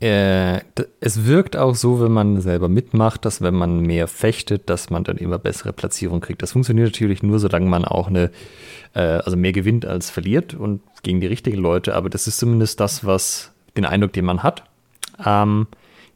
[0.00, 0.60] Äh,
[1.00, 5.04] es wirkt auch so, wenn man selber mitmacht, dass wenn man mehr fechtet, dass man
[5.04, 6.42] dann immer bessere Platzierung kriegt.
[6.42, 8.30] Das funktioniert natürlich nur, solange man auch eine,
[8.94, 11.94] äh, also mehr gewinnt als verliert und gegen die richtigen Leute.
[11.94, 14.64] Aber das ist zumindest das, was den Eindruck, den man hat.
[15.24, 15.66] Ähm,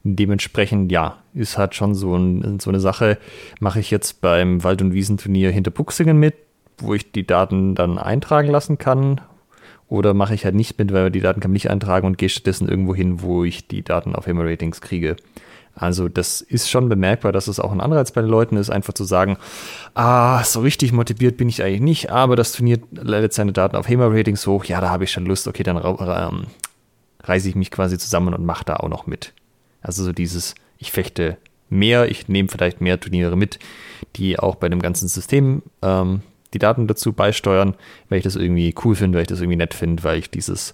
[0.03, 3.17] dementsprechend, ja, ist halt schon so, ein, so eine Sache.
[3.59, 6.35] Mache ich jetzt beim Wald- und Wiesenturnier hinter Buxingen mit,
[6.81, 9.21] wo ich die Daten dann eintragen lassen kann.
[9.87, 12.29] Oder mache ich halt nicht mit, weil die Daten kann man nicht eintragen und gehe
[12.29, 15.17] stattdessen irgendwo hin, wo ich die Daten auf HEMA-Ratings kriege.
[15.75, 18.93] Also das ist schon bemerkbar, dass es auch ein Anreiz bei den Leuten ist, einfach
[18.93, 19.37] zu sagen,
[19.93, 23.87] ah, so richtig motiviert bin ich eigentlich nicht, aber das Turnier lädt seine Daten auf
[23.87, 26.47] HEMA-Ratings hoch, ja, da habe ich schon Lust, okay, dann ähm,
[27.23, 29.33] reiße ich mich quasi zusammen und mache da auch noch mit.
[29.81, 31.37] Also so dieses, ich fechte
[31.69, 33.59] mehr, ich nehme vielleicht mehr Turniere mit,
[34.17, 36.21] die auch bei dem ganzen System ähm,
[36.53, 37.75] die Daten dazu beisteuern,
[38.09, 40.73] weil ich das irgendwie cool finde, weil ich das irgendwie nett finde, weil ich dieses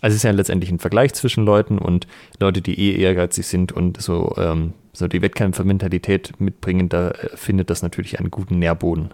[0.00, 2.06] also es ist ja letztendlich ein Vergleich zwischen Leuten und
[2.38, 7.70] Leute, die eh ehrgeizig sind und so, ähm, so die Wettkämpfermentalität mitbringen, da äh, findet
[7.70, 9.12] das natürlich einen guten Nährboden.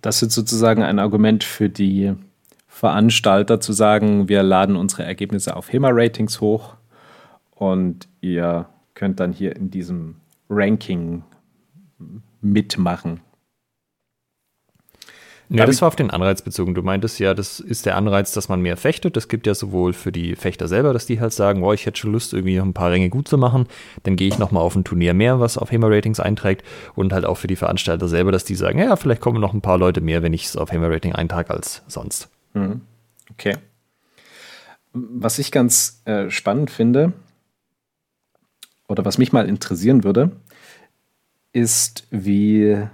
[0.00, 2.14] Das ist sozusagen ein Argument für die
[2.66, 6.76] Veranstalter zu sagen, wir laden unsere Ergebnisse auf HEMA-Ratings hoch
[7.50, 10.16] und ihr könnt dann hier in diesem
[10.48, 11.24] Ranking
[12.40, 13.20] mitmachen.
[15.52, 16.74] Ja, das war auf den Anreiz bezogen.
[16.74, 19.16] Du meintest ja, das ist der Anreiz, dass man mehr fechtet.
[19.16, 21.98] Das gibt ja sowohl für die Fechter selber, dass die halt sagen, oh, ich hätte
[21.98, 23.66] schon Lust, irgendwie noch ein paar Ränge gut zu machen.
[24.04, 26.64] Dann gehe ich nochmal auf ein Turnier mehr, was auf HEMA-Ratings einträgt.
[26.94, 29.60] Und halt auch für die Veranstalter selber, dass die sagen, ja, vielleicht kommen noch ein
[29.60, 32.28] paar Leute mehr, wenn ich es auf HEMA-Rating eintrage als sonst.
[32.54, 32.82] Mhm.
[33.32, 33.56] Okay.
[34.92, 37.12] Was ich ganz äh, spannend finde,
[38.86, 40.30] oder was mich mal interessieren würde,
[41.52, 42.86] ist, wie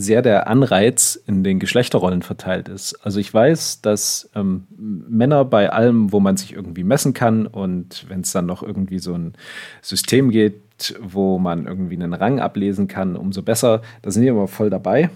[0.00, 2.94] sehr der Anreiz in den Geschlechterrollen verteilt ist.
[3.04, 8.06] Also ich weiß, dass ähm, Männer bei allem, wo man sich irgendwie messen kann und
[8.08, 9.34] wenn es dann noch irgendwie so ein
[9.82, 13.82] System geht, wo man irgendwie einen Rang ablesen kann, umso besser.
[14.02, 15.10] Da sind die immer voll dabei.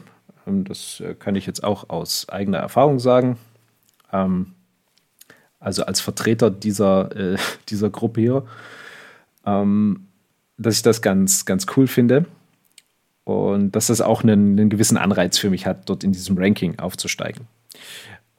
[0.46, 3.38] Ähm, das äh, kann ich jetzt auch aus eigener Erfahrung sagen.
[4.12, 4.52] Ähm,
[5.58, 7.36] also als Vertreter dieser, äh,
[7.68, 8.44] dieser Gruppe hier,
[9.46, 10.08] ähm,
[10.58, 12.26] dass ich das ganz, ganz cool finde
[13.24, 16.78] und dass das auch einen, einen gewissen Anreiz für mich hat, dort in diesem Ranking
[16.78, 17.46] aufzusteigen.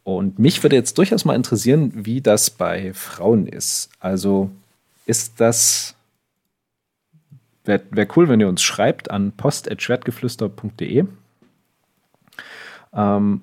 [0.03, 3.89] Und mich würde jetzt durchaus mal interessieren, wie das bei Frauen ist.
[3.99, 4.51] Also
[5.07, 5.95] ist das,
[7.63, 11.05] wäre wär cool, wenn ihr uns schreibt an post.schwertgeflüster.de.
[12.93, 13.41] Ähm,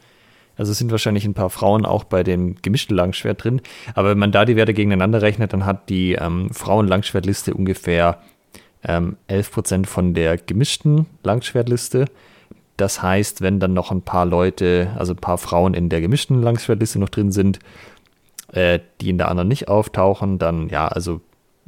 [0.57, 3.61] also es sind wahrscheinlich ein paar Frauen auch bei dem gemischten Langschwert drin.
[3.95, 8.21] Aber wenn man da die Werte gegeneinander rechnet, dann hat die ähm, Frauen-Langschwertliste ungefähr
[8.83, 12.05] ähm, 11% von der gemischten Langschwertliste.
[12.77, 16.41] Das heißt, wenn dann noch ein paar Leute, also ein paar Frauen in der gemischten
[16.41, 17.59] Langschwertliste noch drin sind,
[18.51, 21.21] äh, die in der anderen nicht auftauchen, dann ja, also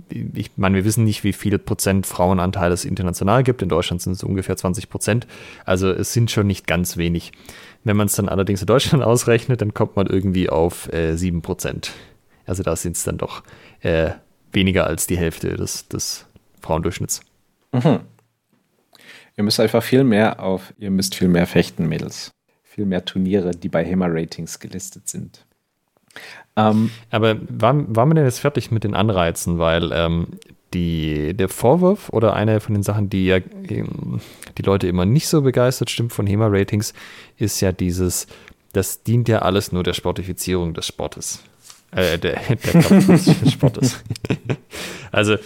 [0.10, 3.62] ich meine, wir wissen nicht, wie viel Prozent Frauenanteil es international gibt.
[3.62, 5.28] In Deutschland sind es ungefähr 20 Prozent.
[5.66, 7.32] Also es sind schon nicht ganz wenig.
[7.84, 11.42] Wenn man es dann allerdings in Deutschland ausrechnet, dann kommt man irgendwie auf äh, 7
[11.42, 11.92] Prozent.
[12.46, 13.44] Also da sind es dann doch
[13.82, 14.12] äh,
[14.52, 16.26] weniger als die Hälfte des, des
[16.62, 17.22] Frauendurchschnitts.
[17.72, 18.00] Mhm.
[19.36, 22.32] Ihr müsst einfach viel mehr auf, ihr müsst viel mehr fechten, Mädels.
[22.62, 25.46] Viel mehr Turniere, die bei HEMA-Ratings gelistet sind.
[26.56, 29.60] Ähm, Aber waren, waren wir denn jetzt fertig mit den Anreizen?
[29.60, 30.28] Weil ähm,
[30.74, 33.38] die, der Vorwurf oder eine von den Sachen, die ja
[33.70, 34.20] ähm,
[34.58, 36.94] die Leute immer nicht so begeistert stimmt von HEMA-Ratings,
[37.38, 38.28] ist ja dieses,
[38.74, 41.44] das dient ja alles nur der Sportifizierung des Sportes.
[41.92, 44.04] Äh, der, der des Sportes.
[45.12, 45.38] also,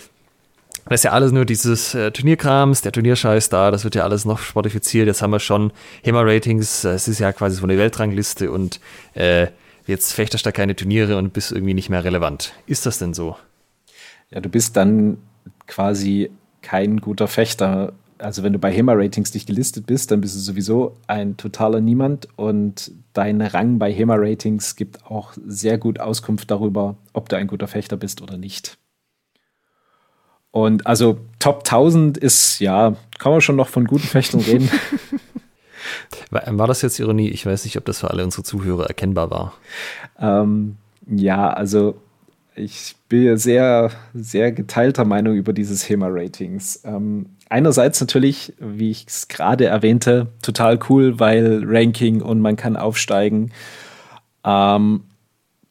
[0.85, 4.23] das ist ja alles nur dieses äh, Turnierkrams, der Turnierscheiß da, das wird ja alles
[4.23, 5.07] noch sportifiziert.
[5.07, 5.71] Jetzt haben wir schon
[6.03, 8.79] HEMA-Ratings, es ist ja quasi so eine Weltrangliste und
[9.13, 9.47] äh,
[9.87, 12.53] jetzt fechtest da keine Turniere und bist irgendwie nicht mehr relevant.
[12.67, 13.37] Ist das denn so?
[14.29, 15.17] Ja, du bist dann
[15.65, 16.29] quasi
[16.61, 20.97] kein guter Fechter, also wenn du bei HEMA-Ratings nicht gelistet bist, dann bist du sowieso
[21.07, 27.29] ein totaler Niemand und dein Rang bei HEMA-Ratings gibt auch sehr gut Auskunft darüber, ob
[27.29, 28.77] du ein guter Fechter bist oder nicht.
[30.51, 34.69] Und also Top 1000 ist, ja, kann man schon noch von guten Fechtern reden.
[36.31, 37.29] War das jetzt Ironie?
[37.29, 39.53] Ich weiß nicht, ob das für alle unsere Zuhörer erkennbar war.
[40.19, 41.99] Ähm, ja, also
[42.55, 46.81] ich bin sehr, sehr geteilter Meinung über dieses HEMA-Ratings.
[46.85, 52.75] Ähm, einerseits natürlich, wie ich es gerade erwähnte, total cool, weil Ranking und man kann
[52.75, 53.51] aufsteigen.
[54.43, 55.03] Ähm,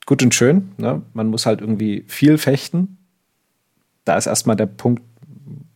[0.06, 0.70] gut und schön.
[0.78, 1.02] Ne?
[1.12, 2.98] Man muss halt irgendwie viel fechten.
[4.04, 5.02] Da ist erstmal der Punkt,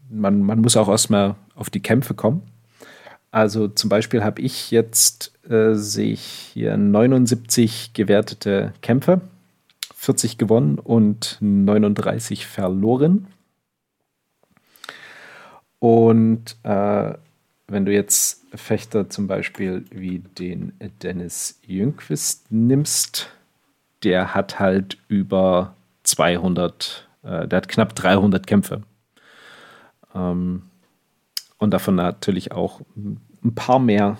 [0.09, 2.43] man, man muss auch erstmal auf die Kämpfe kommen.
[3.31, 9.21] Also zum Beispiel habe ich jetzt, äh, sehe hier 79 gewertete Kämpfe,
[9.95, 13.29] 40 gewonnen und 39 verloren.
[15.79, 17.15] Und äh,
[17.69, 23.31] wenn du jetzt Fechter zum Beispiel wie den Dennis Jüngquist nimmst,
[24.03, 28.83] der hat halt über 200, äh, der hat knapp 300 Kämpfe.
[30.15, 30.70] Ähm,
[31.61, 34.19] und davon natürlich auch ein paar mehr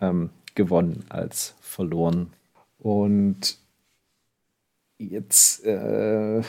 [0.00, 2.32] ähm, gewonnen als verloren.
[2.78, 3.56] Und
[4.98, 6.42] jetzt, äh,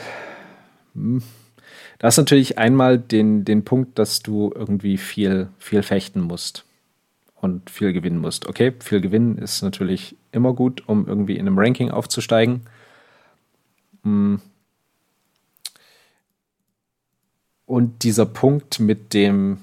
[0.94, 1.22] hm,
[1.98, 6.64] da ist natürlich einmal den, den Punkt, dass du irgendwie viel, viel fechten musst
[7.40, 8.46] und viel gewinnen musst.
[8.46, 12.62] Okay, viel gewinnen ist natürlich immer gut, um irgendwie in einem Ranking aufzusteigen.
[14.02, 14.40] Hm.
[17.64, 19.58] Und dieser Punkt mit dem,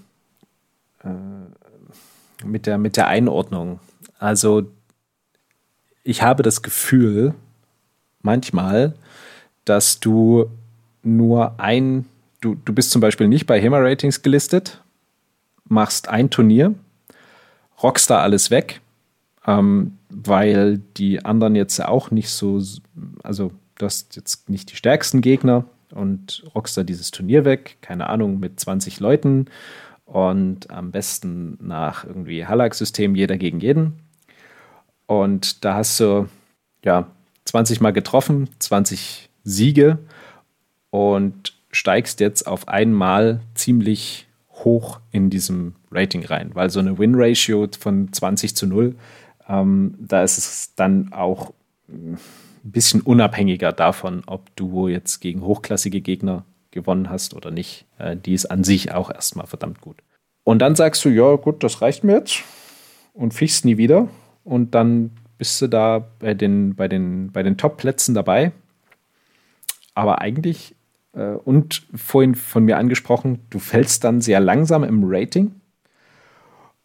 [1.03, 3.79] äh, mit, der, mit der Einordnung.
[4.17, 4.71] Also
[6.03, 7.33] ich habe das Gefühl,
[8.21, 8.95] manchmal,
[9.65, 10.49] dass du
[11.03, 12.05] nur ein,
[12.41, 14.81] du, du bist zum Beispiel nicht bei HEMA Ratings gelistet,
[15.65, 16.73] machst ein Turnier,
[17.81, 18.81] rockst da alles weg,
[19.45, 22.61] ähm, weil die anderen jetzt auch nicht so,
[23.23, 28.07] also du hast jetzt nicht die stärksten Gegner und rockst da dieses Turnier weg, keine
[28.07, 29.45] Ahnung, mit 20 Leuten
[30.09, 33.99] und am besten nach irgendwie Hallag-System jeder gegen jeden.
[35.05, 36.27] Und da hast du
[36.83, 37.07] ja
[37.45, 39.99] 20 Mal getroffen, 20 Siege
[40.89, 47.67] und steigst jetzt auf einmal ziemlich hoch in diesem Rating rein, weil so eine Win-Ratio
[47.79, 48.95] von 20 zu 0,
[49.47, 51.53] ähm, da ist es dann auch
[51.87, 52.17] ein
[52.63, 57.85] bisschen unabhängiger davon, ob du jetzt gegen hochklassige Gegner gewonnen hast oder nicht.
[57.97, 60.01] Äh, die ist an sich auch erstmal verdammt gut.
[60.43, 62.43] Und dann sagst du, ja, gut, das reicht mir jetzt
[63.13, 64.07] und fichst nie wieder.
[64.43, 68.51] Und dann bist du da bei den, bei den, bei den Top-Plätzen dabei.
[69.93, 70.75] Aber eigentlich,
[71.13, 75.59] äh, und vorhin von mir angesprochen, du fällst dann sehr langsam im Rating.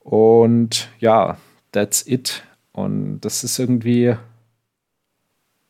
[0.01, 1.39] Und ja,
[1.73, 2.45] that's it.
[2.73, 4.17] Und das ist irgendwie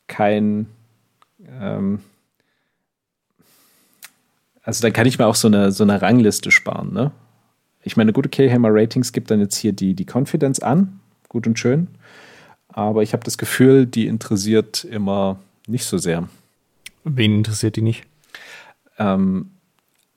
[0.07, 0.67] kein,
[1.49, 2.01] ähm,
[4.65, 7.13] also dann kann ich mir auch so eine, so eine Rangliste sparen, ne?
[7.87, 11.47] Ich meine, gut, okay, Hammer Ratings gibt dann jetzt hier die, die Confidence an, gut
[11.47, 11.89] und schön.
[12.69, 16.27] Aber ich habe das Gefühl, die interessiert immer nicht so sehr.
[17.05, 18.05] Wen interessiert die nicht?
[18.99, 19.51] Ähm,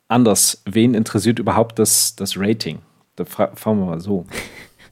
[0.08, 2.80] anders, wen interessiert überhaupt das, das Rating?
[3.18, 4.26] Da fragen wir mal so.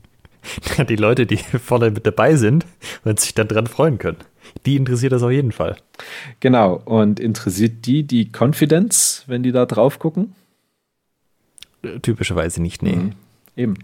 [0.89, 2.65] die Leute, die vorne mit dabei sind
[3.05, 4.17] und sich dann dran freuen können.
[4.65, 5.77] Die interessiert das auf jeden Fall.
[6.39, 6.81] Genau.
[6.85, 10.35] Und interessiert die die Confidence, wenn die da drauf gucken?
[12.01, 12.95] Typischerweise nicht, nee.
[12.95, 13.11] Mhm.
[13.55, 13.75] Eben.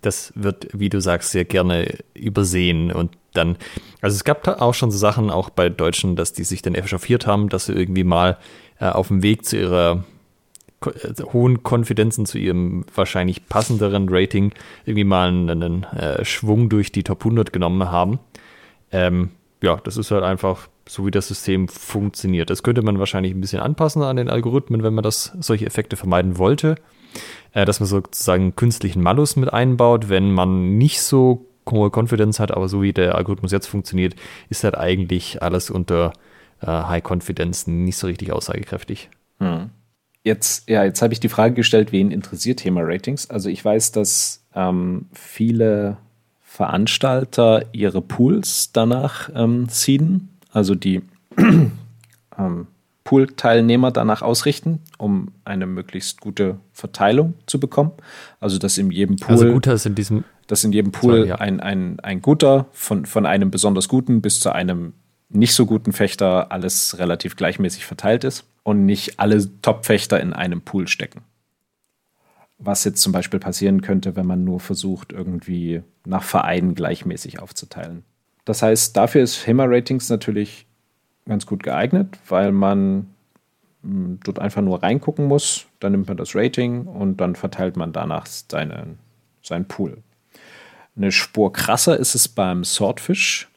[0.00, 3.56] Das wird, wie du sagst, sehr gerne übersehen und dann,
[4.00, 7.26] also es gab auch schon so Sachen, auch bei Deutschen, dass die sich dann echauffiert
[7.26, 8.38] haben, dass sie irgendwie mal
[8.80, 10.04] äh, auf dem Weg zu ihrer
[10.84, 14.52] äh, hohen Konfidenzen, zu ihrem wahrscheinlich passenderen Rating
[14.86, 18.20] irgendwie mal einen, einen äh, Schwung durch die Top 100 genommen haben.
[18.92, 19.30] Ähm,
[19.62, 22.50] ja, das ist halt einfach so, wie das System funktioniert.
[22.50, 25.96] Das könnte man wahrscheinlich ein bisschen anpassen an den Algorithmen, wenn man das solche Effekte
[25.96, 26.76] vermeiden wollte.
[27.52, 32.50] Äh, dass man sozusagen künstlichen Malus mit einbaut, wenn man nicht so hohe Confidence hat,
[32.50, 34.14] aber so wie der Algorithmus jetzt funktioniert,
[34.48, 36.12] ist halt eigentlich alles unter
[36.60, 39.10] äh, High Confidence nicht so richtig aussagekräftig.
[39.40, 39.70] Hm.
[40.24, 43.30] Jetzt, ja, jetzt habe ich die Frage gestellt, wen interessiert Thema Ratings?
[43.30, 45.96] Also ich weiß, dass ähm, viele
[46.58, 51.02] Veranstalter ihre Pools danach ähm, seeden, also die
[52.36, 52.66] ähm,
[53.04, 57.92] Pool-Teilnehmer danach ausrichten, um eine möglichst gute Verteilung zu bekommen.
[58.40, 61.28] Also dass in jedem Pool, also guter ist in diesem, dass in jedem Pool sorry,
[61.28, 61.36] ja.
[61.36, 64.94] ein, ein, ein guter von, von einem besonders guten bis zu einem
[65.28, 70.62] nicht so guten Fechter alles relativ gleichmäßig verteilt ist und nicht alle Top-Fechter in einem
[70.62, 71.20] Pool stecken.
[72.58, 78.04] Was jetzt zum Beispiel passieren könnte, wenn man nur versucht, irgendwie nach Vereinen gleichmäßig aufzuteilen.
[78.44, 80.66] Das heißt, dafür ist HEMA-Ratings natürlich
[81.26, 83.06] ganz gut geeignet, weil man
[83.82, 87.92] hm, dort einfach nur reingucken muss, dann nimmt man das Rating und dann verteilt man
[87.92, 88.96] danach seine,
[89.42, 89.98] seinen Pool.
[90.96, 93.48] Eine Spur krasser ist es beim Swordfish.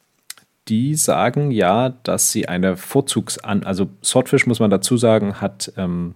[0.67, 6.13] Die sagen ja, dass sie eine Vorzugsan, also Swordfish muss man dazu sagen, hat ähm,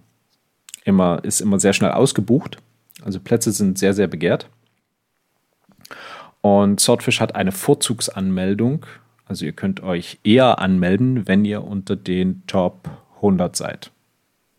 [0.84, 2.58] immer, ist immer sehr schnell ausgebucht.
[3.02, 4.48] Also Plätze sind sehr, sehr begehrt.
[6.40, 8.86] Und Swordfish hat eine Vorzugsanmeldung.
[9.26, 13.90] Also ihr könnt euch eher anmelden, wenn ihr unter den Top 100 seid.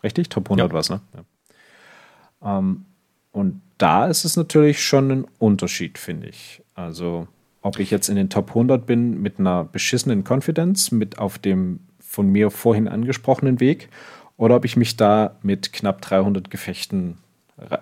[0.03, 0.29] Richtig?
[0.29, 0.73] Top 100 ja.
[0.73, 1.01] was, ne?
[1.13, 2.57] Ja.
[2.59, 2.85] Ähm,
[3.31, 6.61] und da ist es natürlich schon ein Unterschied, finde ich.
[6.75, 7.27] Also,
[7.61, 11.79] ob ich jetzt in den Top 100 bin mit einer beschissenen Confidence, mit auf dem
[11.99, 13.89] von mir vorhin angesprochenen Weg,
[14.37, 17.17] oder ob ich mich da mit knapp 300 Gefechten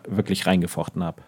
[0.08, 1.22] wirklich reingefochten habe.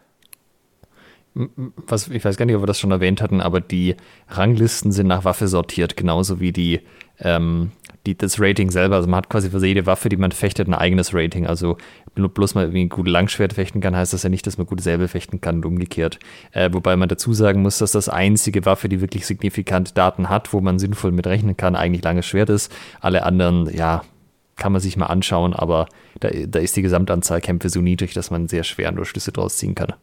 [1.86, 3.96] Was, ich weiß gar nicht, ob wir das schon erwähnt hatten, aber die
[4.30, 6.82] Ranglisten sind nach Waffe sortiert, genauso wie die,
[7.20, 7.72] ähm,
[8.08, 8.96] die, das Rating selber.
[8.96, 11.46] Also man hat quasi für jede Waffe, die man fechtet, ein eigenes Rating.
[11.46, 11.78] Also
[12.16, 14.82] bloß mal irgendwie ein gutes Langschwert fechten kann, heißt das ja nicht, dass man gut
[14.82, 16.18] Säbel fechten kann und umgekehrt.
[16.54, 20.54] Äh, wobei man dazu sagen muss, dass das einzige Waffe, die wirklich signifikant Daten hat,
[20.54, 22.76] wo man sinnvoll mit rechnen kann, eigentlich langes Schwert ist.
[23.00, 24.02] Alle anderen, ja,
[24.58, 25.88] kann man sich mal anschauen, aber
[26.20, 29.58] da, da ist die Gesamtanzahl Kämpfe so niedrig, dass man sehr schwer nur Schlüsse draus
[29.58, 29.94] ziehen kann.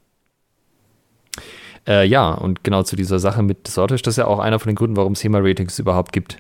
[1.87, 4.71] Äh, ja, und genau zu dieser Sache mit Swordfish, das ist ja auch einer von
[4.71, 6.39] den Gründen, warum es HEMA-Ratings überhaupt gibt.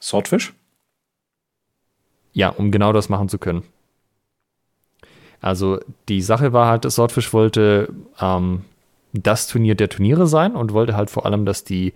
[0.00, 0.52] Swordfish?
[2.32, 3.64] Ja, um genau das machen zu können.
[5.40, 8.64] Also die Sache war halt, Swordfish wollte ähm,
[9.12, 11.92] das Turnier der Turniere sein und wollte halt vor allem, dass die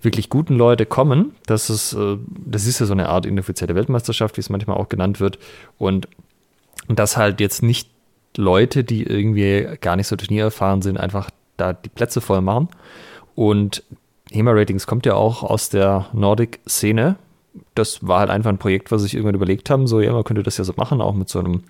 [0.00, 1.34] wirklich guten Leute kommen.
[1.46, 4.88] Das ist, äh, das ist ja so eine Art inoffizielle Weltmeisterschaft, wie es manchmal auch
[4.88, 5.38] genannt wird.
[5.78, 6.08] Und
[6.88, 7.90] dass halt jetzt nicht
[8.36, 12.68] Leute, die irgendwie gar nicht so turniererfahren sind, einfach da die Plätze voll machen.
[13.34, 13.82] Und
[14.30, 17.16] HEMA Ratings kommt ja auch aus der Nordic-Szene.
[17.74, 20.42] Das war halt einfach ein Projekt, was sich irgendwann überlegt haben, so ja, man könnte
[20.42, 21.64] das ja so machen, auch mit so einem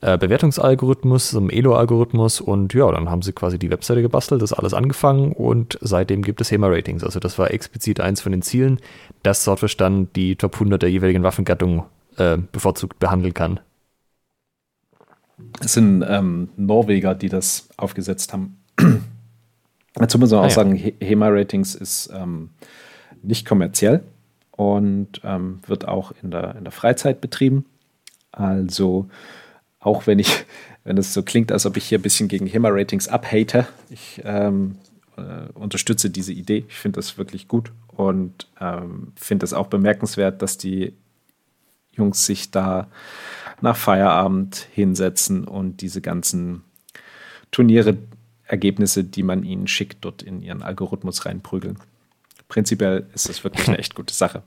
[0.00, 4.52] äh, Bewertungsalgorithmus, so einem Elo-Algorithmus und ja, dann haben sie quasi die Webseite gebastelt, das
[4.52, 7.02] alles angefangen und seitdem gibt es HEMA-Ratings.
[7.02, 8.78] Also das war explizit eins von den Zielen,
[9.22, 11.84] dass Swordfish dann die Top 100 der jeweiligen Waffengattung
[12.16, 13.60] äh, bevorzugt behandeln kann.
[15.60, 18.58] Es sind ähm, Norweger, die das aufgesetzt haben.
[19.94, 20.54] Dazu muss man ah, auch ja.
[20.54, 22.50] sagen, HEMA-Ratings ist ähm,
[23.22, 24.04] nicht kommerziell
[24.52, 27.64] und ähm, wird auch in der, in der Freizeit betrieben.
[28.30, 29.08] Also
[29.88, 30.44] auch wenn ich,
[30.84, 34.76] wenn es so klingt, als ob ich hier ein bisschen gegen HEMA-Ratings abhate, ich ähm,
[35.16, 36.64] äh, unterstütze diese Idee.
[36.68, 40.92] Ich finde das wirklich gut und ähm, finde es auch bemerkenswert, dass die
[41.92, 42.88] Jungs sich da
[43.60, 46.62] nach Feierabend hinsetzen und diese ganzen
[47.50, 47.96] Turniere
[48.44, 51.78] Ergebnisse, die man ihnen schickt, dort in ihren Algorithmus reinprügeln.
[52.48, 54.42] Prinzipiell ist das wirklich eine echt gute Sache.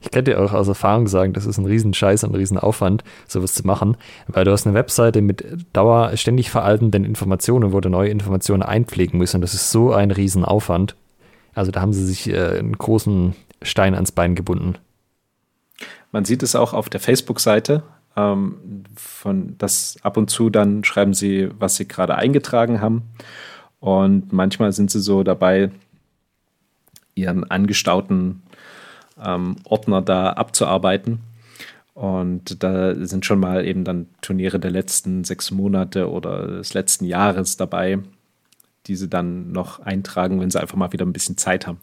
[0.00, 3.54] Ich kann dir auch aus Erfahrung sagen, das ist ein Riesenscheiß und ein Riesenaufwand, sowas
[3.54, 3.96] zu machen,
[4.26, 9.18] weil du hast eine Webseite mit dauer ständig veraltenden Informationen, wo du neue Informationen einpflegen
[9.18, 10.96] musst und das ist so ein Riesenaufwand.
[11.54, 14.74] Also da haben sie sich äh, einen großen Stein ans Bein gebunden.
[16.10, 17.82] Man sieht es auch auf der Facebook-Seite
[18.16, 23.02] ähm, von das ab und zu dann schreiben sie, was sie gerade eingetragen haben.
[23.80, 25.70] Und manchmal sind sie so dabei,
[27.14, 28.42] ihren angestauten
[29.22, 31.20] ähm, Ordner da abzuarbeiten.
[31.94, 37.04] Und da sind schon mal eben dann Turniere der letzten sechs Monate oder des letzten
[37.04, 37.98] Jahres dabei,
[38.86, 41.78] die sie dann noch eintragen, wenn sie einfach mal wieder ein bisschen Zeit haben.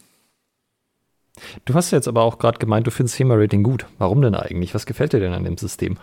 [1.65, 3.85] Du hast jetzt aber auch gerade gemeint, du findest HEMA-Rating gut.
[3.97, 4.73] Warum denn eigentlich?
[4.73, 5.97] Was gefällt dir denn an dem System?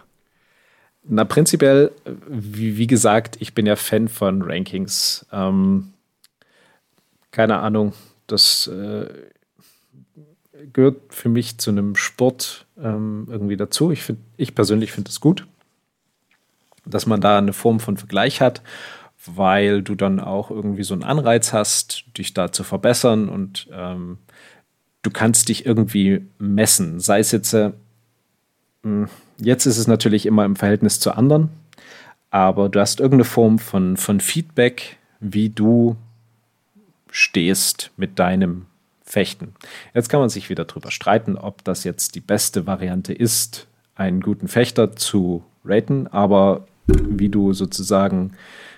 [1.08, 1.92] Na, prinzipiell,
[2.28, 5.26] wie, wie, gesagt, ich bin ja Fan von Rankings.
[5.32, 5.92] Ähm,
[7.30, 7.92] keine Ahnung,
[8.26, 9.06] das äh,
[10.72, 13.90] gehört für mich zu einem Sport ähm, irgendwie dazu.
[13.90, 15.46] Ich, find, ich persönlich finde es gut,
[16.84, 18.62] dass man da eine Form von Vergleich hat,
[19.24, 24.18] weil du dann auch irgendwie so einen Anreiz hast, dich da zu verbessern und ähm,
[25.02, 27.00] du kannst dich irgendwie messen.
[27.00, 27.72] Sei es jetzt, äh,
[28.82, 31.50] hm, Jetzt ist es natürlich immer im Verhältnis zu anderen,
[32.30, 35.96] aber du hast irgendeine Form von, von Feedback, wie du
[37.10, 38.66] stehst mit deinem
[39.06, 39.54] Fechten.
[39.94, 44.20] Jetzt kann man sich wieder darüber streiten, ob das jetzt die beste Variante ist, einen
[44.20, 48.32] guten Fechter zu raten, aber wie du sozusagen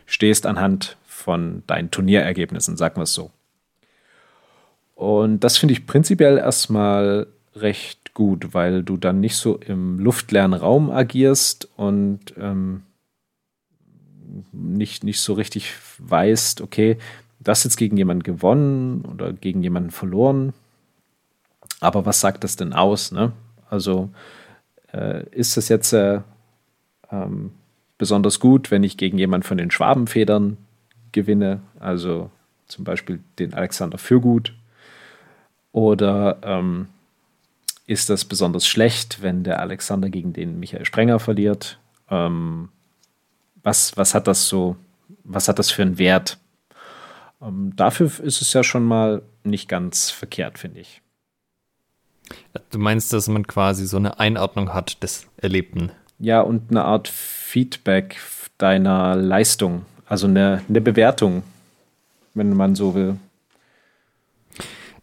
[0.07, 3.31] stehst anhand von deinen Turnierergebnissen, sagen wir es so.
[4.95, 10.55] Und das finde ich prinzipiell erstmal recht gut, weil du dann nicht so im luftleeren
[10.55, 12.83] Raum agierst und ähm,
[14.53, 16.99] nicht, nicht so richtig weißt, okay,
[17.41, 20.53] das jetzt gegen jemanden gewonnen oder gegen jemanden verloren.
[21.81, 23.13] Aber was sagt das denn aus?
[23.13, 23.33] Ne?
[23.71, 24.11] Also
[24.93, 26.21] äh, ist das jetzt äh,
[27.11, 27.53] ähm,
[27.97, 30.57] besonders gut, wenn ich gegen jemanden von den Schwabenfedern
[31.13, 32.31] gewinne, also
[32.67, 34.55] zum Beispiel den Alexander Fürgut?
[35.73, 36.89] Oder ähm,
[37.87, 41.79] ist das besonders schlecht, wenn der Alexander gegen den Michael Sprenger verliert?
[42.11, 42.71] Ähm,
[43.63, 44.77] was, was hat das so,
[45.25, 46.39] was hat das für einen Wert?
[47.41, 51.03] Ähm, dafür ist es ja schon mal nicht ganz verkehrt, finde ich.
[52.71, 55.93] Du meinst, dass man quasi so eine Einordnung hat des Erlebten?
[56.19, 58.21] Ja, und eine Art Feedback
[58.59, 61.43] deiner Leistung, also eine, eine Bewertung,
[62.35, 63.17] wenn man so will.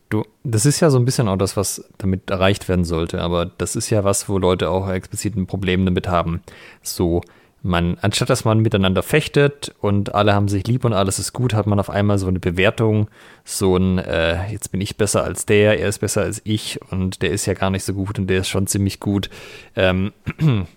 [0.10, 3.46] Du, das ist ja so ein bisschen auch das, was damit erreicht werden sollte, aber
[3.46, 6.42] das ist ja was, wo Leute auch explizit ein Problem damit haben.
[6.84, 7.22] So,
[7.66, 11.54] man, anstatt dass man miteinander fechtet und alle haben sich lieb und alles ist gut,
[11.54, 13.10] hat man auf einmal so eine Bewertung,
[13.44, 17.22] so ein, äh, jetzt bin ich besser als der, er ist besser als ich und
[17.22, 19.30] der ist ja gar nicht so gut und der ist schon ziemlich gut.
[19.76, 20.14] Ähm,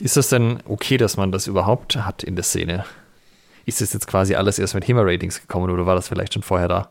[0.00, 2.84] ist das denn okay, dass man das überhaupt hat in der Szene?
[3.64, 6.68] Ist das jetzt quasi alles erst mit HEMA-Ratings gekommen oder war das vielleicht schon vorher
[6.68, 6.90] da?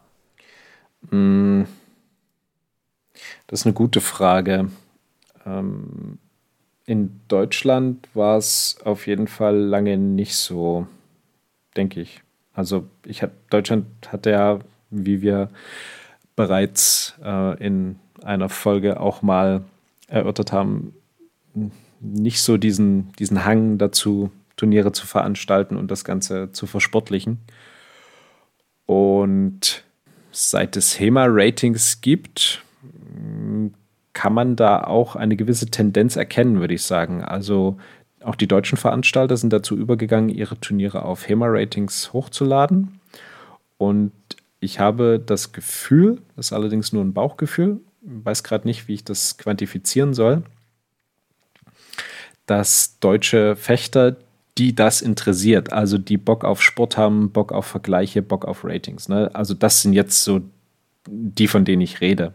[1.11, 1.63] Mm.
[3.47, 4.69] Das ist eine gute Frage.
[5.45, 6.19] Ähm,
[6.87, 10.87] in Deutschland war es auf jeden Fall lange nicht so,
[11.75, 12.21] denke ich.
[12.53, 14.59] Also ich hat, Deutschland hat ja,
[14.89, 15.49] wie wir
[16.35, 19.65] bereits äh, in einer Folge auch mal
[20.07, 20.93] erörtert haben,
[21.99, 27.39] nicht so diesen, diesen Hang dazu, Turniere zu veranstalten und das Ganze zu versportlichen.
[28.85, 29.83] Und
[30.31, 32.63] seit es HEMA-Ratings gibt,
[34.17, 37.23] kann man da auch eine gewisse Tendenz erkennen, würde ich sagen.
[37.23, 37.77] Also
[38.23, 42.99] auch die deutschen Veranstalter sind dazu übergegangen, ihre Turniere auf HEMA-Ratings hochzuladen.
[43.77, 44.11] Und
[44.59, 49.03] ich habe das Gefühl, das ist allerdings nur ein Bauchgefühl, weiß gerade nicht, wie ich
[49.03, 50.41] das quantifizieren soll,
[52.47, 54.15] dass deutsche Fechter,
[54.57, 59.09] die das interessiert, also die Bock auf Sport haben, Bock auf Vergleiche, Bock auf Ratings,
[59.09, 59.29] ne?
[59.35, 60.41] also das sind jetzt so
[61.05, 62.33] die, von denen ich rede.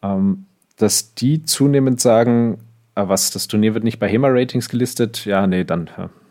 [0.00, 0.46] Ähm,
[0.76, 2.58] dass die zunehmend sagen,
[2.94, 5.90] ah, was, das Turnier wird nicht bei HEMA-Ratings gelistet, ja, nee, dann,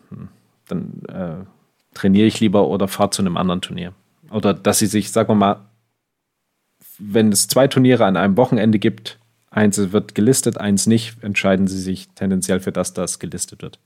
[0.10, 0.28] hm,
[0.68, 1.46] dann äh,
[1.94, 3.94] trainiere ich lieber oder fahre zu einem anderen Turnier.
[4.32, 5.66] Oder dass sie sich, sagen wir mal,
[6.98, 9.20] wenn es zwei Turniere an einem Wochenende gibt,
[9.50, 13.80] eins wird gelistet, eins nicht, entscheiden sie sich tendenziell für das, das gelistet wird.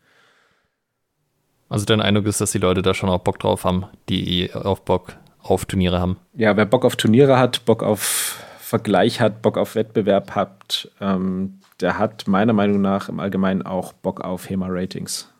[1.69, 4.85] Also dein Eindruck ist, dass die Leute da schon auch Bock drauf haben, die auf
[4.85, 6.17] Bock auf Turniere haben.
[6.33, 11.61] Ja, wer Bock auf Turniere hat, Bock auf Vergleich hat, Bock auf Wettbewerb hat, ähm,
[11.79, 15.31] der hat meiner Meinung nach im Allgemeinen auch Bock auf HEMA-Ratings.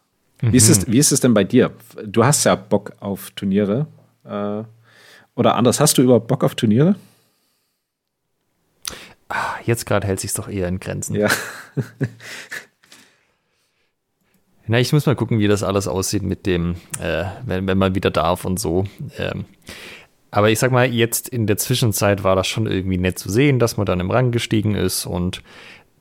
[0.42, 0.54] Mhm.
[0.54, 1.72] Wie, ist es, wie ist es denn bei dir?
[2.06, 3.88] Du hast ja Bock auf Turniere.
[4.24, 4.64] Äh,
[5.36, 6.96] oder anders, hast du überhaupt Bock auf Turniere?
[9.28, 11.14] Ah, jetzt gerade hält sich doch eher in Grenzen.
[11.16, 11.28] Ja.
[14.68, 17.94] Na, ich muss mal gucken, wie das alles aussieht mit dem, äh, wenn, wenn man
[17.94, 18.86] wieder darf und so.
[19.18, 19.44] Ähm,
[20.32, 23.60] aber ich sag mal, jetzt in der Zwischenzeit war das schon irgendwie nett zu sehen,
[23.60, 25.42] dass man dann im Rang gestiegen ist und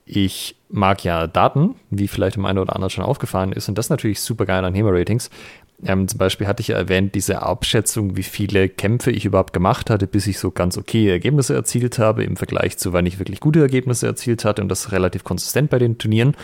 [0.04, 3.86] ich mag ja Daten, wie vielleicht dem einen oder anderen schon aufgefallen ist, und das
[3.86, 5.30] ist natürlich super geil an HEMA-Ratings.
[5.84, 9.90] Ähm, zum Beispiel hatte ich ja erwähnt, diese Abschätzung, wie viele Kämpfe ich überhaupt gemacht
[9.90, 13.40] hatte, bis ich so ganz okay Ergebnisse erzielt habe, im Vergleich zu, wann ich wirklich
[13.40, 16.34] gute Ergebnisse erzielt hatte, und das relativ konsistent bei den Turnieren.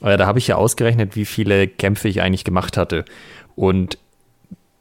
[0.00, 3.04] Aber da habe ich ja ausgerechnet, wie viele Kämpfe ich eigentlich gemacht hatte.
[3.54, 3.98] Und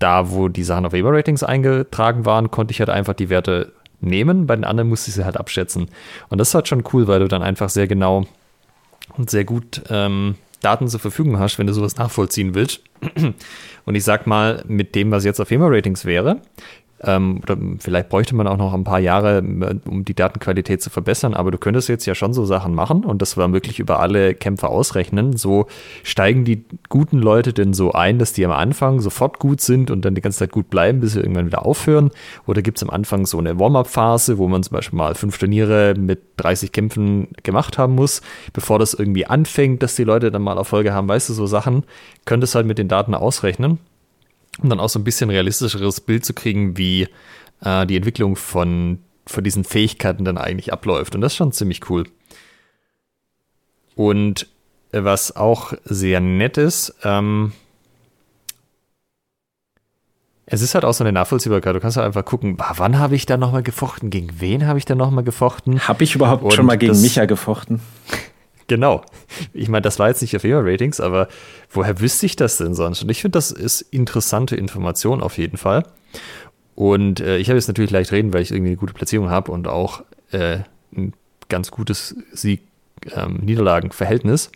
[0.01, 4.47] da, wo die Sachen auf Weber-Ratings eingetragen waren, konnte ich halt einfach die Werte nehmen.
[4.47, 5.87] Bei den anderen musste ich sie halt abschätzen.
[6.29, 8.25] Und das ist halt schon cool, weil du dann einfach sehr genau
[9.17, 12.81] und sehr gut ähm, Daten zur Verfügung hast, wenn du sowas nachvollziehen willst.
[13.83, 16.41] Und ich sag mal, mit dem, was jetzt auf HEMA-Ratings wäre,
[17.03, 19.39] ähm, oder vielleicht bräuchte man auch noch ein paar Jahre,
[19.85, 23.21] um die Datenqualität zu verbessern, aber du könntest jetzt ja schon so Sachen machen und
[23.21, 25.35] das war wirklich über alle Kämpfer ausrechnen.
[25.35, 25.65] So
[26.03, 30.05] steigen die guten Leute denn so ein, dass die am Anfang sofort gut sind und
[30.05, 32.11] dann die ganze Zeit gut bleiben, bis sie irgendwann wieder aufhören?
[32.45, 35.95] Oder gibt es am Anfang so eine Warm-up-Phase, wo man zum Beispiel mal fünf Turniere
[35.97, 38.21] mit 30 Kämpfen gemacht haben muss,
[38.53, 41.07] bevor das irgendwie anfängt, dass die Leute dann mal Erfolge haben?
[41.07, 41.83] Weißt du, so Sachen
[42.25, 43.79] könntest halt mit den Daten ausrechnen
[44.59, 47.07] um dann auch so ein bisschen realistischeres Bild zu kriegen, wie
[47.63, 51.15] äh, die Entwicklung von, von diesen Fähigkeiten dann eigentlich abläuft.
[51.15, 52.05] Und das ist schon ziemlich cool.
[53.95, 54.47] Und
[54.91, 57.53] äh, was auch sehr nett ist, ähm,
[60.45, 61.73] es ist halt auch so eine Nachvollziehbarkeit.
[61.75, 64.09] Du kannst halt einfach gucken, wann habe ich da nochmal gefochten?
[64.09, 65.87] Gegen wen habe ich da nochmal gefochten?
[65.87, 67.79] Habe ich überhaupt Und schon mal gegen Micha gefochten?
[68.71, 69.03] Genau.
[69.51, 71.27] Ich meine, das war jetzt nicht auf FEMA-Ratings, aber
[71.71, 73.03] woher wüsste ich das denn sonst?
[73.03, 75.83] Und ich finde, das ist interessante Information auf jeden Fall.
[76.73, 79.51] Und äh, ich habe jetzt natürlich leicht reden, weil ich irgendwie eine gute Platzierung habe
[79.51, 80.59] und auch äh,
[80.95, 81.11] ein
[81.49, 84.45] ganz gutes Sieg-Niederlagen-Verhältnis.
[84.45, 84.51] Ähm,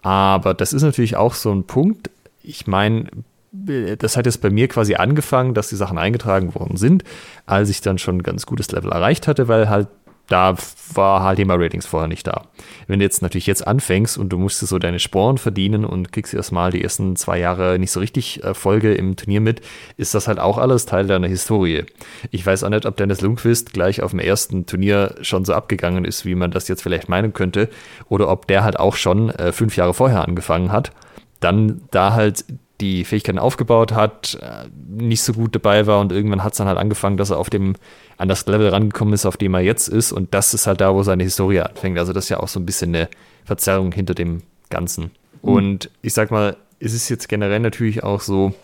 [0.00, 2.08] aber das ist natürlich auch so ein Punkt.
[2.42, 3.10] Ich meine,
[3.52, 7.04] das hat jetzt bei mir quasi angefangen, dass die Sachen eingetragen worden sind,
[7.44, 9.88] als ich dann schon ein ganz gutes Level erreicht hatte, weil halt
[10.28, 10.56] da
[10.94, 12.48] war halt immer Ratings vorher nicht da.
[12.86, 16.34] Wenn du jetzt natürlich jetzt anfängst und du musstest so deine Sporen verdienen und kriegst
[16.34, 19.60] erstmal die ersten zwei Jahre nicht so richtig Erfolge im Turnier mit,
[19.96, 21.84] ist das halt auch alles Teil deiner Historie.
[22.30, 26.04] Ich weiß auch nicht, ob Dennis Lundqvist gleich auf dem ersten Turnier schon so abgegangen
[26.04, 27.68] ist, wie man das jetzt vielleicht meinen könnte,
[28.08, 30.92] oder ob der halt auch schon äh, fünf Jahre vorher angefangen hat
[31.40, 32.44] dann da halt
[32.80, 36.68] die Fähigkeiten aufgebaut hat, äh, nicht so gut dabei war und irgendwann hat es dann
[36.68, 37.74] halt angefangen, dass er auf dem,
[38.18, 40.94] an das Level rangekommen ist, auf dem er jetzt ist und das ist halt da,
[40.94, 41.98] wo seine Historie anfängt.
[41.98, 43.08] Also das ist ja auch so ein bisschen eine
[43.44, 45.10] Verzerrung hinter dem Ganzen.
[45.42, 45.48] Mhm.
[45.48, 48.54] Und ich sag mal, es ist jetzt generell natürlich auch so,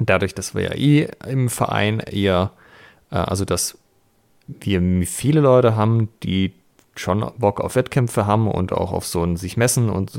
[0.00, 2.52] dadurch, dass wir ja eh im Verein eher,
[3.10, 3.78] äh, also dass
[4.46, 6.52] wir viele Leute haben, die
[6.94, 10.12] schon Bock auf Wettkämpfe haben und auch auf so ein sich messen und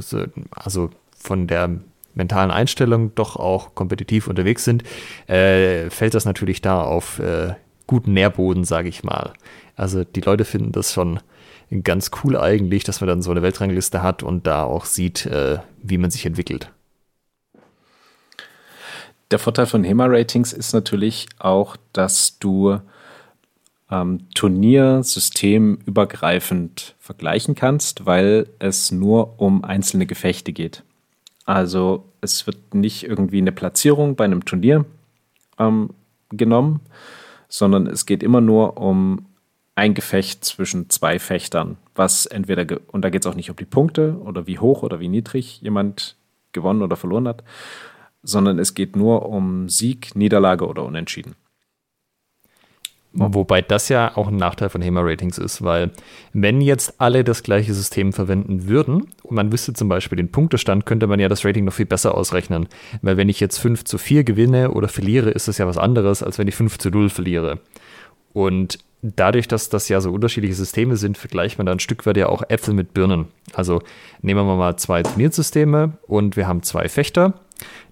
[0.51, 1.80] also von der
[2.18, 4.84] mentalen Einstellung doch auch kompetitiv unterwegs sind,
[5.28, 7.53] äh, fällt das natürlich da auf äh,
[7.86, 9.34] guten Nährboden, sage ich mal.
[9.76, 11.20] Also die Leute finden das schon
[11.84, 15.59] ganz cool eigentlich, dass man dann so eine Weltrangliste hat und da auch sieht, äh,
[15.82, 16.72] wie man sich entwickelt.
[19.32, 22.80] Der Vorteil von HEMA-Ratings ist natürlich auch, dass du
[23.91, 30.84] ähm, Turniersystem übergreifend vergleichen kannst, weil es nur um einzelne Gefechte geht.
[31.48, 34.86] Also es wird nicht irgendwie eine Platzierung bei einem Turnier
[35.58, 35.91] ähm,
[36.30, 36.82] genommen,
[37.48, 39.26] sondern es geht immer nur um
[39.74, 43.64] ein Gefecht zwischen zwei Fechtern, was entweder, und da geht es auch nicht um die
[43.64, 46.18] Punkte oder wie hoch oder wie niedrig jemand
[46.52, 47.45] gewonnen oder verloren hat,
[48.24, 51.36] sondern es geht nur um Sieg, Niederlage oder Unentschieden.
[53.20, 55.91] Wobei das ja auch ein Nachteil von HEMA-Ratings ist, weil
[56.34, 60.86] wenn jetzt alle das gleiche System verwenden würden und man wüsste zum Beispiel den Punktestand,
[60.86, 62.68] könnte man ja das Rating noch viel besser ausrechnen.
[63.01, 66.22] Weil wenn ich jetzt 5 zu 4 gewinne oder verliere, ist das ja was anderes,
[66.22, 67.59] als wenn ich 5 zu 0 verliere.
[68.34, 72.18] Und dadurch, dass das ja so unterschiedliche Systeme sind, vergleicht man da ein Stück weit
[72.18, 73.30] ja auch Äpfel mit Birnen.
[73.53, 73.82] Also
[74.22, 77.34] nehmen wir mal zwei Turniersysteme und wir haben zwei Fechter.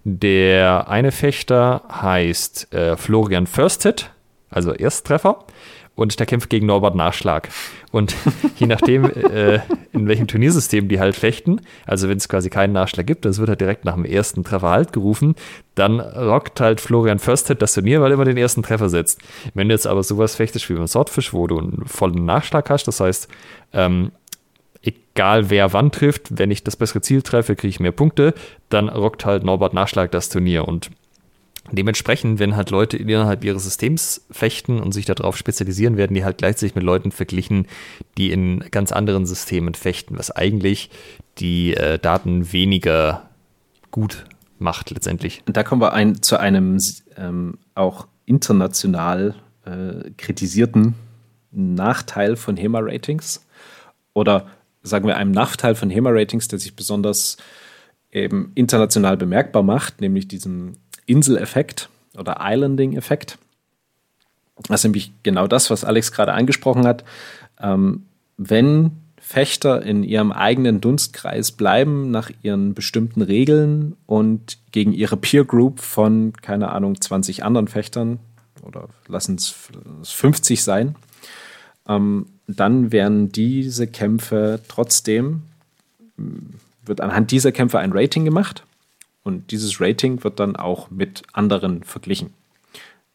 [0.04, 4.10] Der eine Fechter heißt äh, Florian Firsted
[4.50, 5.44] also Ersttreffer.
[5.96, 7.48] Und der kämpft gegen Norbert Nachschlag.
[7.90, 8.14] Und
[8.58, 9.60] je nachdem, äh,
[9.92, 13.48] in welchem Turniersystem die halt fechten, also wenn es quasi keinen Nachschlag gibt, das wird
[13.48, 15.36] halt direkt nach dem ersten Treffer halt gerufen,
[15.74, 19.22] dann rockt halt Florian Försted das Turnier, weil er immer den ersten Treffer setzt.
[19.54, 22.86] Wenn du jetzt aber sowas fechtest wie beim Swordfish, wo du einen vollen Nachschlag hast,
[22.86, 23.28] das heißt,
[23.72, 24.12] ähm,
[24.82, 28.34] egal wer wann trifft, wenn ich das bessere Ziel treffe, kriege ich mehr Punkte,
[28.68, 30.68] dann rockt halt Norbert Nachschlag das Turnier.
[30.68, 30.90] Und
[31.72, 36.38] Dementsprechend, wenn halt Leute innerhalb ihres Systems fechten und sich darauf spezialisieren, werden die halt
[36.38, 37.66] gleichzeitig mit Leuten verglichen,
[38.18, 40.90] die in ganz anderen Systemen fechten, was eigentlich
[41.38, 43.28] die äh, Daten weniger
[43.90, 44.26] gut
[44.58, 45.42] macht letztendlich.
[45.46, 46.78] Und da kommen wir ein, zu einem
[47.16, 50.94] ähm, auch international äh, kritisierten
[51.50, 53.46] Nachteil von HEMA-Ratings
[54.14, 54.46] oder
[54.82, 57.36] sagen wir einem Nachteil von HEMA-Ratings, der sich besonders
[58.12, 60.74] eben international bemerkbar macht, nämlich diesem
[61.06, 63.38] Inseleffekt oder Islanding-Effekt.
[64.68, 67.04] Das ist nämlich genau das, was Alex gerade angesprochen hat.
[67.60, 75.16] Ähm, wenn Fechter in ihrem eigenen Dunstkreis bleiben, nach ihren bestimmten Regeln und gegen ihre
[75.16, 78.18] Peer Group von, keine Ahnung, 20 anderen Fechtern
[78.62, 79.54] oder lassen es
[80.04, 80.94] 50 sein,
[81.88, 85.42] ähm, dann werden diese Kämpfe trotzdem,
[86.84, 88.65] wird anhand dieser Kämpfe ein Rating gemacht
[89.26, 92.32] und dieses Rating wird dann auch mit anderen verglichen.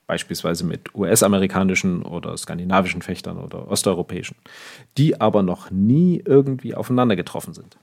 [0.08, 4.36] Beispielsweise mit US-amerikanischen oder skandinavischen Fechtern oder osteuropäischen,
[4.98, 7.78] die aber noch nie irgendwie aufeinander getroffen sind.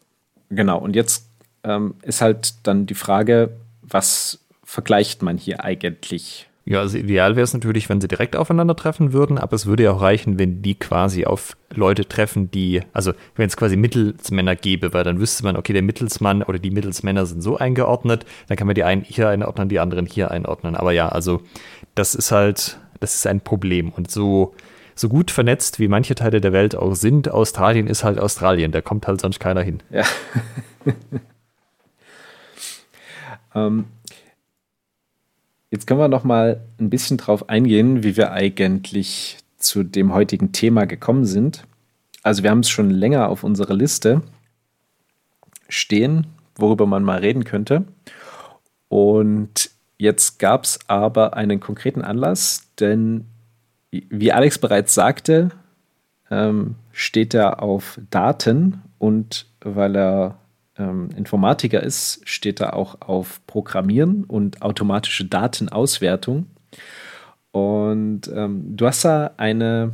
[0.50, 1.30] Genau, und jetzt
[1.64, 7.44] ähm, ist halt dann die Frage, was vergleicht man hier eigentlich ja, also ideal wäre
[7.44, 10.74] es natürlich, wenn sie direkt aufeinandertreffen würden, aber es würde ja auch reichen, wenn die
[10.74, 15.56] quasi auf Leute treffen, die, also wenn es quasi Mittelsmänner gäbe, weil dann wüsste man,
[15.56, 19.30] okay, der Mittelsmann oder die Mittelsmänner sind so eingeordnet, dann kann man die einen hier
[19.30, 20.76] einordnen, die anderen hier einordnen.
[20.76, 21.40] Aber ja, also
[21.94, 23.88] das ist halt, das ist ein Problem.
[23.88, 24.54] Und so,
[24.94, 28.82] so gut vernetzt, wie manche Teile der Welt auch sind, Australien ist halt Australien, da
[28.82, 29.82] kommt halt sonst keiner hin.
[29.88, 30.04] Ja.
[33.54, 33.86] ähm,
[35.70, 40.52] Jetzt können wir noch mal ein bisschen drauf eingehen, wie wir eigentlich zu dem heutigen
[40.52, 41.64] Thema gekommen sind.
[42.22, 44.22] Also wir haben es schon länger auf unserer Liste
[45.68, 47.84] stehen, worüber man mal reden könnte.
[48.88, 53.26] Und jetzt gab es aber einen konkreten Anlass, denn
[53.90, 55.50] wie Alex bereits sagte,
[56.30, 60.38] ähm, steht er auf Daten und weil er
[60.78, 66.46] ähm, Informatiker ist, steht er auch auf Programmieren und automatische Datenauswertung.
[67.50, 69.92] Und ähm, du hast da eine,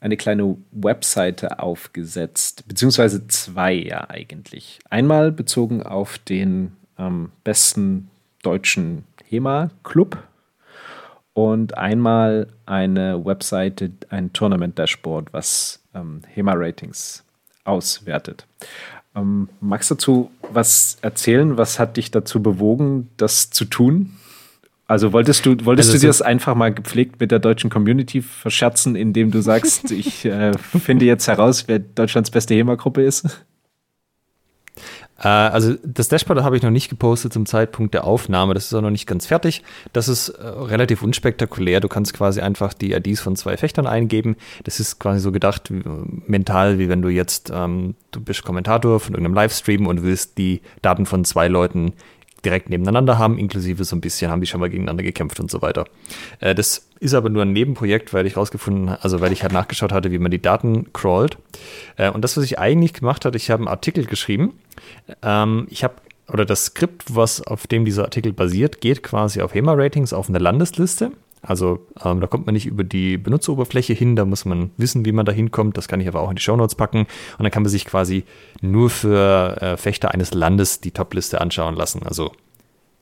[0.00, 4.80] eine kleine Webseite aufgesetzt, beziehungsweise zwei ja eigentlich.
[4.90, 8.10] Einmal bezogen auf den ähm, besten
[8.42, 10.18] deutschen HEMA-Club
[11.32, 17.24] und einmal eine Webseite, ein Tournament-Dashboard, was ähm, HEMA-Ratings
[17.64, 18.46] auswertet.
[19.18, 21.56] Ähm, magst du dazu was erzählen?
[21.56, 24.14] Was hat dich dazu bewogen, das zu tun?
[24.86, 28.22] Also wolltest du, wolltest also du dir das einfach mal gepflegt mit der deutschen Community
[28.22, 33.44] verscherzen, indem du sagst, ich äh, finde jetzt heraus, wer Deutschlands beste HEMA-Gruppe ist?
[35.22, 38.54] Äh, also das Dashboard habe ich noch nicht gepostet zum Zeitpunkt der Aufnahme.
[38.54, 39.62] Das ist auch noch nicht ganz fertig.
[39.92, 41.80] Das ist äh, relativ unspektakulär.
[41.80, 44.36] Du kannst quasi einfach die IDs von zwei Fechtern eingeben.
[44.64, 45.82] Das ist quasi so gedacht wie,
[46.26, 50.60] mental, wie wenn du jetzt, ähm, du bist Kommentator von irgendeinem Livestream und willst die
[50.82, 51.92] Daten von zwei Leuten
[52.44, 55.62] direkt nebeneinander haben, inklusive so ein bisschen haben die schon mal gegeneinander gekämpft und so
[55.62, 55.84] weiter.
[56.40, 59.92] Äh, das ist aber nur ein Nebenprojekt, weil ich rausgefunden, also weil ich halt nachgeschaut
[59.92, 61.38] hatte, wie man die Daten crawlt.
[61.96, 64.58] Äh, und das, was ich eigentlich gemacht hatte, ich habe einen Artikel geschrieben.
[65.22, 65.94] Ähm, ich habe
[66.30, 70.38] oder das Skript, was auf dem dieser Artikel basiert, geht quasi auf HEMA-Ratings auf eine
[70.38, 71.12] Landesliste.
[71.42, 75.12] Also ähm, da kommt man nicht über die Benutzeroberfläche hin, da muss man wissen, wie
[75.12, 75.76] man da hinkommt.
[75.76, 77.06] Das kann ich aber auch in die Shownotes packen.
[77.38, 78.24] Und dann kann man sich quasi
[78.60, 82.02] nur für äh, Fechter eines Landes die Topliste anschauen lassen.
[82.02, 82.32] Also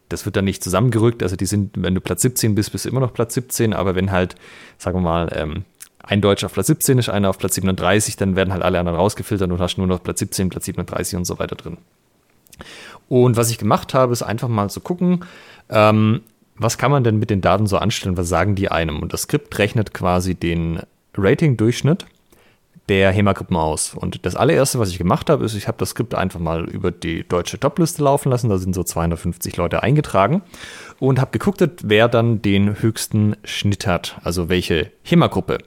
[0.08, 1.22] das wird dann nicht zusammengerückt.
[1.22, 3.72] Also die sind, wenn du Platz 17 bist, bist du immer noch Platz 17.
[3.72, 4.36] Aber wenn halt,
[4.78, 5.64] sagen wir mal, ähm,
[6.02, 8.98] ein Deutscher auf Platz 17 ist, einer auf Platz 37, dann werden halt alle anderen
[8.98, 11.78] rausgefiltert und hast nur noch Platz 17, Platz 37 und so weiter drin.
[13.08, 15.24] Und was ich gemacht habe, ist einfach mal zu gucken,
[15.68, 16.20] ähm,
[16.58, 18.16] was kann man denn mit den Daten so anstellen?
[18.16, 19.00] Was sagen die einem?
[19.00, 20.80] Und das Skript rechnet quasi den
[21.16, 22.06] Rating-Durchschnitt
[22.88, 23.94] der HEMA-Gruppen aus.
[23.94, 26.92] Und das allererste, was ich gemacht habe, ist, ich habe das Skript einfach mal über
[26.92, 28.48] die deutsche Topliste laufen lassen.
[28.48, 30.42] Da sind so 250 Leute eingetragen
[31.00, 35.58] und habe geguckt, wer dann den höchsten Schnitt hat, also welche HEMA-Gruppe.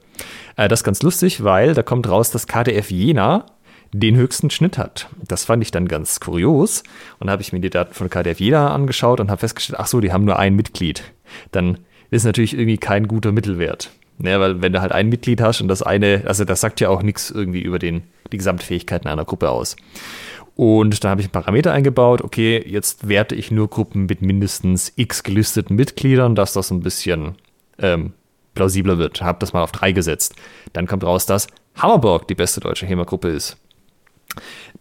[0.56, 3.46] Äh, das ist ganz lustig, weil da kommt raus, dass KDF Jena
[3.92, 5.08] den höchsten Schnitt hat.
[5.26, 6.82] Das fand ich dann ganz kurios.
[7.18, 9.86] Und da habe ich mir die Daten von KDF Jena angeschaut und habe festgestellt, ach
[9.86, 11.02] so, die haben nur ein Mitglied.
[11.50, 11.78] Dann
[12.10, 13.90] ist natürlich irgendwie kein guter Mittelwert.
[14.22, 16.90] Ja, weil wenn du halt ein Mitglied hast und das eine, also das sagt ja
[16.90, 19.76] auch nichts irgendwie über den, die Gesamtfähigkeiten einer Gruppe aus.
[20.56, 24.92] Und da habe ich einen Parameter eingebaut, okay, jetzt werte ich nur Gruppen mit mindestens
[24.96, 27.36] x gelisteten Mitgliedern, dass das ein bisschen
[27.78, 28.12] ähm,
[28.54, 29.22] plausibler wird.
[29.22, 30.34] Habe das mal auf drei gesetzt.
[30.74, 33.56] Dann kommt raus, dass Hammerburg die beste deutsche HEMA-Gruppe ist.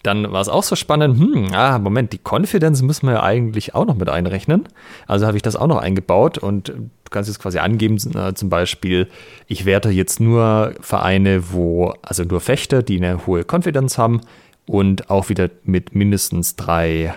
[0.03, 3.75] Dann war es auch so spannend, hm, ah, Moment, die Confidence müssen wir ja eigentlich
[3.75, 4.67] auch noch mit einrechnen.
[5.07, 8.49] Also habe ich das auch noch eingebaut und du kannst jetzt quasi angeben, äh, zum
[8.49, 9.07] Beispiel,
[9.47, 14.21] ich werte jetzt nur Vereine, wo, also nur Fechter, die eine hohe Confidence haben
[14.65, 17.15] und auch wieder mit mindestens drei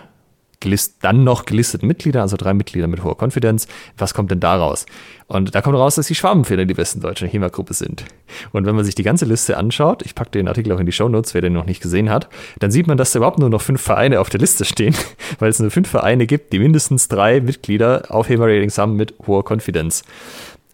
[0.63, 3.69] gelist, dann noch gelisteten Mitglieder, also drei Mitglieder mit hoher Konfidenz.
[3.99, 4.87] Was kommt denn da raus?
[5.27, 8.05] Und da kommt raus, dass die Schwabenfehler die besten deutschen HEMA-Gruppe sind.
[8.53, 10.93] Und wenn man sich die ganze Liste anschaut, ich packe den Artikel auch in die
[10.93, 13.63] Shownotes, wer den noch nicht gesehen hat, dann sieht man, dass da überhaupt nur noch
[13.63, 14.95] fünf Vereine auf der Liste stehen,
[15.39, 19.45] weil es nur fünf Vereine gibt, die mindestens drei Mitglieder auf HEMA-Ratings haben mit hoher
[19.45, 20.05] Konfidenz.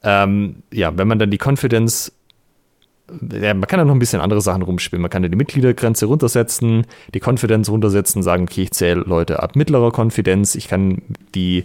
[0.02, 2.12] Ähm, ja, wenn man dann die Confidence
[3.32, 5.00] ja, man kann ja noch ein bisschen andere Sachen rumspielen.
[5.00, 9.56] Man kann ja die Mitgliedergrenze runtersetzen, die Konfidenz runtersetzen, sagen, okay, ich zähle Leute ab
[9.56, 10.54] mittlerer Konfidenz.
[10.54, 11.02] Ich kann
[11.34, 11.64] die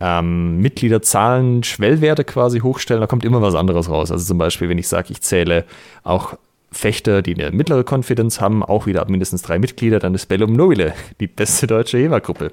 [0.00, 3.00] ähm, Mitgliederzahlen, Schwellwerte quasi hochstellen.
[3.00, 4.10] Da kommt immer was anderes raus.
[4.10, 5.64] Also zum Beispiel, wenn ich sage, ich zähle
[6.04, 6.34] auch
[6.70, 10.52] Fechter, die eine mittlere Konfidenz haben, auch wieder ab mindestens drei Mitglieder, dann ist Bellum
[10.52, 12.52] Nobile die beste deutsche HEMA-Gruppe.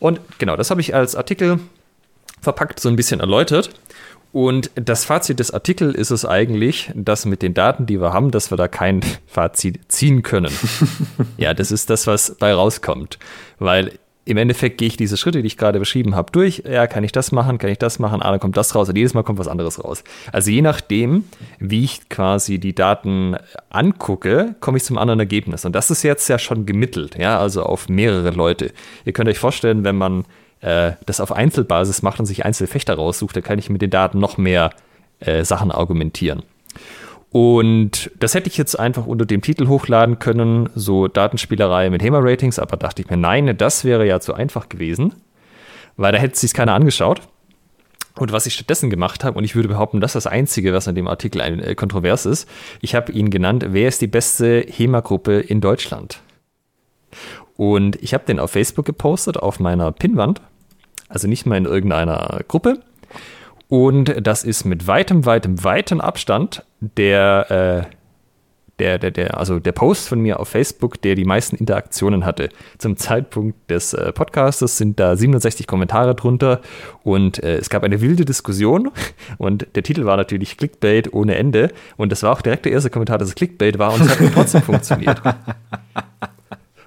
[0.00, 1.60] Und genau, das habe ich als Artikel
[2.40, 3.70] verpackt, so ein bisschen erläutert.
[4.32, 8.30] Und das Fazit des Artikels ist es eigentlich, dass mit den Daten, die wir haben,
[8.30, 10.52] dass wir da kein Fazit ziehen können.
[11.36, 13.18] ja, das ist das, was bei rauskommt.
[13.58, 16.62] Weil im Endeffekt gehe ich diese Schritte, die ich gerade beschrieben habe, durch.
[16.64, 18.96] Ja, kann ich das machen, kann ich das machen, ah, dann kommt das raus und
[18.96, 20.04] jedes Mal kommt was anderes raus.
[20.30, 21.24] Also je nachdem,
[21.58, 23.36] wie ich quasi die Daten
[23.70, 25.64] angucke, komme ich zum anderen Ergebnis.
[25.64, 28.72] Und das ist jetzt ja schon gemittelt, ja, also auf mehrere Leute.
[29.04, 30.24] Ihr könnt euch vorstellen, wenn man
[30.60, 34.18] äh, das auf Einzelbasis macht und sich Einzelfechter raussucht, dann kann ich mit den Daten
[34.18, 34.70] noch mehr
[35.20, 36.42] äh, Sachen argumentieren.
[37.30, 42.58] Und das hätte ich jetzt einfach unter dem Titel hochladen können, so Datenspielerei mit HEMA-Ratings,
[42.58, 45.14] aber dachte ich mir, nein, das wäre ja zu einfach gewesen,
[45.96, 47.20] weil da hätte sich keiner angeschaut.
[48.16, 50.88] Und was ich stattdessen gemacht habe, und ich würde behaupten, das ist das Einzige, was
[50.88, 52.48] in dem Artikel ein, äh, kontrovers ist,
[52.80, 56.20] ich habe ihn genannt, wer ist die beste HEMA-Gruppe in Deutschland?
[57.56, 60.40] Und ich habe den auf Facebook gepostet, auf meiner Pinnwand.
[61.10, 62.80] Also nicht mal in irgendeiner Gruppe.
[63.68, 67.94] Und das ist mit weitem, weitem, weitem Abstand der, äh,
[68.78, 72.48] der, der, der, also der Post von mir auf Facebook, der die meisten Interaktionen hatte.
[72.78, 76.60] Zum Zeitpunkt des äh, Podcastes sind da 67 Kommentare drunter
[77.02, 78.90] und äh, es gab eine wilde Diskussion
[79.38, 82.90] und der Titel war natürlich Clickbait ohne Ende und das war auch direkt der erste
[82.90, 85.20] Kommentar, dass es Clickbait war und es hat trotzdem funktioniert.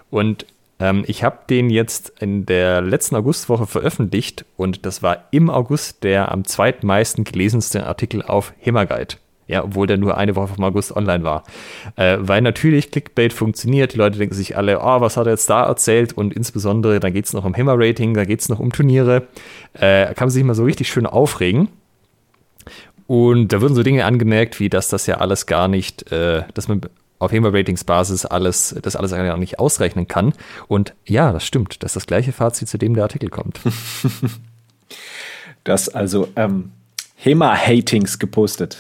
[0.09, 0.45] Und
[0.84, 6.03] ähm, ich habe den jetzt in der letzten Augustwoche veröffentlicht und das war im August
[6.03, 9.15] der am zweitmeisten gelesenste Artikel auf Himmerguide.
[9.47, 11.43] Ja, obwohl der nur eine Woche vom August online war.
[11.95, 13.93] Äh, weil natürlich Clickbait funktioniert.
[13.93, 16.13] Die Leute denken sich alle, oh, was hat er jetzt da erzählt?
[16.13, 19.27] Und insbesondere, da geht es noch um Hammer-Rating, da geht es noch um Turniere.
[19.73, 21.67] Äh, kann man sich mal so richtig schön aufregen.
[23.05, 26.69] Und da wurden so Dinge angemerkt, wie dass das ja alles gar nicht, äh, dass
[26.69, 26.81] man
[27.24, 30.34] auf HEMA-Ratings-Basis alles, das alles gar nicht ausrechnen kann.
[30.67, 31.84] Und ja, das stimmt.
[31.84, 33.59] Das ist das gleiche Fazit, zu dem der Artikel kommt.
[35.63, 36.71] das also ähm,
[37.17, 38.78] HEMA-Hatings gepostet.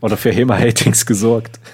[0.00, 1.60] Oder für HEMA-Hatings gesorgt.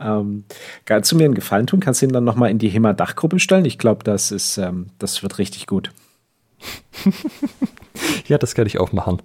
[0.00, 0.44] Ähm,
[0.86, 1.78] kannst du mir einen Gefallen tun?
[1.78, 3.64] Kannst du ihn dann nochmal in die HEMA-Dachgruppe stellen?
[3.64, 5.92] Ich glaube, das ähm, das wird richtig gut.
[8.26, 9.22] ja, das kann ich auch machen.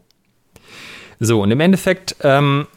[1.20, 2.68] So, und im Endeffekt ähm,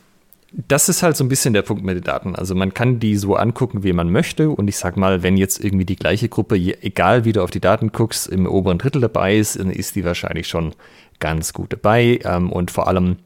[0.52, 2.34] das ist halt so ein bisschen der Punkt mit den Daten.
[2.34, 4.50] Also man kann die so angucken, wie man möchte.
[4.50, 7.60] Und ich sag mal, wenn jetzt irgendwie die gleiche Gruppe, egal wie du auf die
[7.60, 10.74] Daten guckst, im oberen Drittel dabei ist, dann ist die wahrscheinlich schon
[11.20, 12.18] ganz gut dabei.
[12.24, 13.16] Ähm, und vor allem,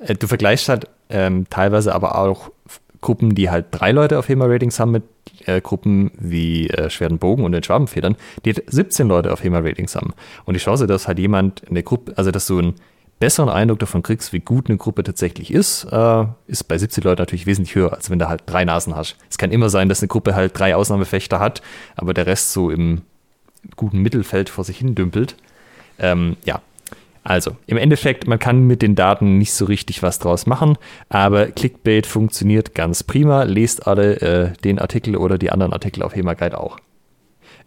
[0.00, 2.50] äh, du vergleichst halt ähm, teilweise aber auch
[3.00, 5.04] Gruppen, die halt drei Leute auf HEMA-Ratings haben mit
[5.46, 10.12] äh, Gruppen wie äh, Schweren Bogen und den Schwabenfedern, die 17 Leute auf HEMA-Ratings haben.
[10.44, 12.74] Und die Chance, dass halt jemand eine Gruppe, also dass du ein
[13.20, 17.20] besseren Eindruck davon kriegst, wie gut eine Gruppe tatsächlich ist, äh, ist bei 70 Leuten
[17.20, 19.16] natürlich wesentlich höher, als wenn du halt drei Nasen hast.
[19.30, 21.62] Es kann immer sein, dass eine Gruppe halt drei Ausnahmefechter hat,
[21.94, 23.02] aber der Rest so im
[23.76, 25.36] guten Mittelfeld vor sich hin dümpelt.
[25.98, 26.62] Ähm, ja,
[27.22, 30.78] also im Endeffekt, man kann mit den Daten nicht so richtig was draus machen,
[31.10, 33.42] aber Clickbait funktioniert ganz prima.
[33.42, 36.78] Lest alle äh, den Artikel oder die anderen Artikel auf HEMA Guide auch.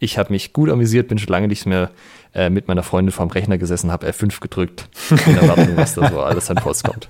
[0.04, 1.90] Ich habe mich gut amüsiert, bin schon lange nicht mehr
[2.34, 6.20] äh, mit meiner Freundin vorm Rechner gesessen, habe F5 gedrückt, in Erwartung, was da so
[6.20, 7.08] alles an Post kommt.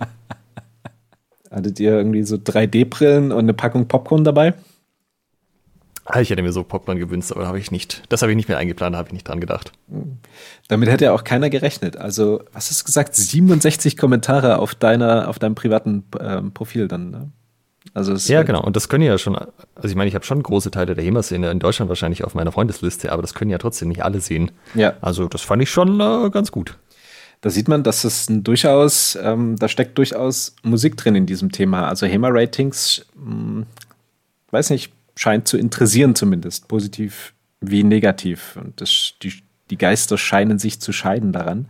[1.49, 4.53] Hattet ihr irgendwie so 3D-Brillen und eine Packung Popcorn dabei?
[6.05, 8.03] Ah, ich hätte mir so Popcorn gewünscht, aber habe ich nicht.
[8.09, 9.71] Das habe ich nicht mehr eingeplant, habe ich nicht dran gedacht.
[10.67, 11.97] Damit hätte ja auch keiner gerechnet.
[11.97, 13.15] Also, was hast du gesagt?
[13.15, 17.31] 67 Kommentare auf deiner, auf deinem privaten ähm, Profil dann, ne?
[17.93, 18.63] Also ja, halt genau.
[18.63, 21.51] Und das können ja schon, also ich meine, ich habe schon große Teile der HEMA-Szene
[21.51, 24.51] in Deutschland wahrscheinlich auf meiner Freundesliste, aber das können ja trotzdem nicht alle sehen.
[24.73, 24.93] Ja.
[25.01, 26.77] Also das fand ich schon äh, ganz gut.
[27.41, 31.87] Da sieht man, dass es durchaus, ähm, da steckt durchaus Musik drin in diesem Thema.
[31.87, 33.65] Also HEMA-Ratings, hm,
[34.49, 38.57] weiß nicht, scheint zu interessieren zumindest, positiv wie negativ.
[38.59, 39.33] Und das, die,
[39.69, 41.67] die Geister scheinen sich zu scheiden daran.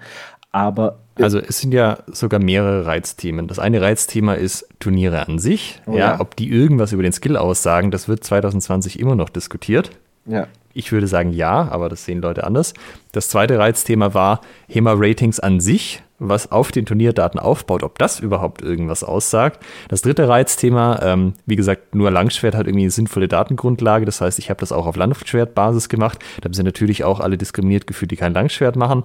[0.53, 3.47] Aber also es sind ja sogar mehrere Reizthemen.
[3.47, 5.81] Das eine Reizthema ist Turniere an sich.
[5.85, 9.29] Oh, ja, ja, ob die irgendwas über den Skill aussagen, das wird 2020 immer noch
[9.29, 9.91] diskutiert.
[10.25, 10.47] Ja.
[10.73, 12.73] Ich würde sagen ja, aber das sehen Leute anders.
[13.11, 18.61] Das zweite Reizthema war HEMA-Ratings an sich, was auf den Turnierdaten aufbaut, ob das überhaupt
[18.61, 19.63] irgendwas aussagt.
[19.89, 24.05] Das dritte Reizthema, ähm, wie gesagt, nur Langschwert hat irgendwie eine sinnvolle Datengrundlage.
[24.05, 26.19] Das heißt, ich habe das auch auf Langschwertbasis gemacht.
[26.41, 29.03] Da sind natürlich auch alle diskriminiert gefühlt, die kein Langschwert machen.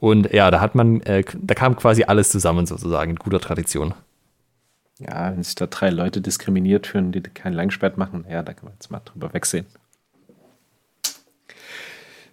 [0.00, 3.94] Und ja, da hat man, äh, da kam quasi alles zusammen sozusagen in guter Tradition.
[4.98, 8.64] Ja, wenn sich da drei Leute diskriminiert fühlen, die kein Langschwert machen, ja, da kann
[8.64, 9.66] man jetzt mal drüber wegsehen.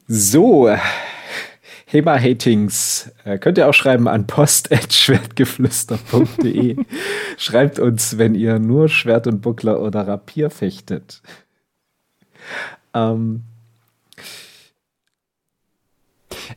[0.07, 0.69] So,
[1.87, 6.77] HEMA-Hatings äh, könnt ihr auch schreiben an post.schwertgeflüster.de.
[7.37, 11.21] Schreibt uns, wenn ihr nur Schwert und Buckler oder Rapier fechtet.
[12.93, 13.43] Ähm.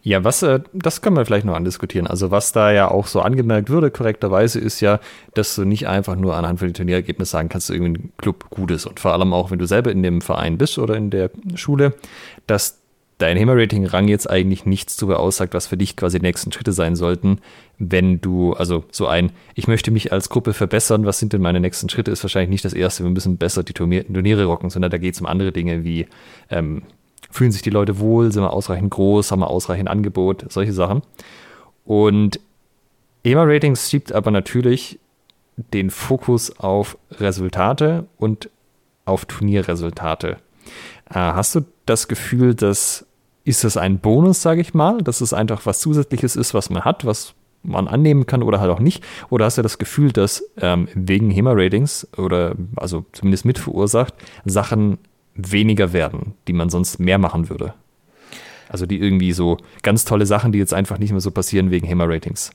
[0.03, 2.07] Ja, was, äh, das können wir vielleicht noch andiskutieren.
[2.07, 4.99] Also, was da ja auch so angemerkt würde, korrekterweise, ist ja,
[5.35, 8.49] dass du nicht einfach nur anhand von den Turnierergebnissen sagen kannst, dass irgendwie ein Club
[8.49, 8.87] gut ist.
[8.87, 11.93] Und vor allem auch, wenn du selber in dem Verein bist oder in der Schule,
[12.47, 12.79] dass
[13.19, 16.97] dein HEMA-Rating-Rang jetzt eigentlich nichts darüber aussagt, was für dich quasi die nächsten Schritte sein
[16.97, 17.41] sollten,
[17.79, 21.61] wenn du, also so ein, ich möchte mich als Gruppe verbessern, was sind denn meine
[21.61, 24.99] nächsten Schritte, ist wahrscheinlich nicht das erste, wir müssen besser die Turniere rocken, sondern da
[24.99, 26.07] geht es um andere Dinge wie,
[26.49, 26.83] ähm,
[27.31, 31.03] fühlen sich die Leute wohl, sind wir ausreichend groß, haben wir ausreichend Angebot, solche Sachen.
[31.85, 32.41] Und
[33.25, 35.01] HEMA-Ratings schiebt aber natürlich
[35.57, 38.49] den Fokus auf Resultate und
[39.05, 40.37] auf Turnierresultate.
[41.11, 43.08] Äh, hast du das Gefühl, dass
[43.49, 46.85] ist das ein Bonus, sage ich mal, dass es einfach was Zusätzliches ist, was man
[46.85, 49.03] hat, was man annehmen kann oder halt auch nicht?
[49.31, 54.99] Oder hast du das Gefühl, dass ähm, wegen HEMA-Ratings oder also zumindest mit verursacht, Sachen
[55.35, 57.73] weniger werden, die man sonst mehr machen würde?
[58.69, 61.87] Also die irgendwie so ganz tolle Sachen, die jetzt einfach nicht mehr so passieren wegen
[61.87, 62.51] HEMA-Ratings.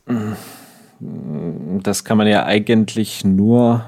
[1.00, 3.84] Das kann man ja eigentlich nur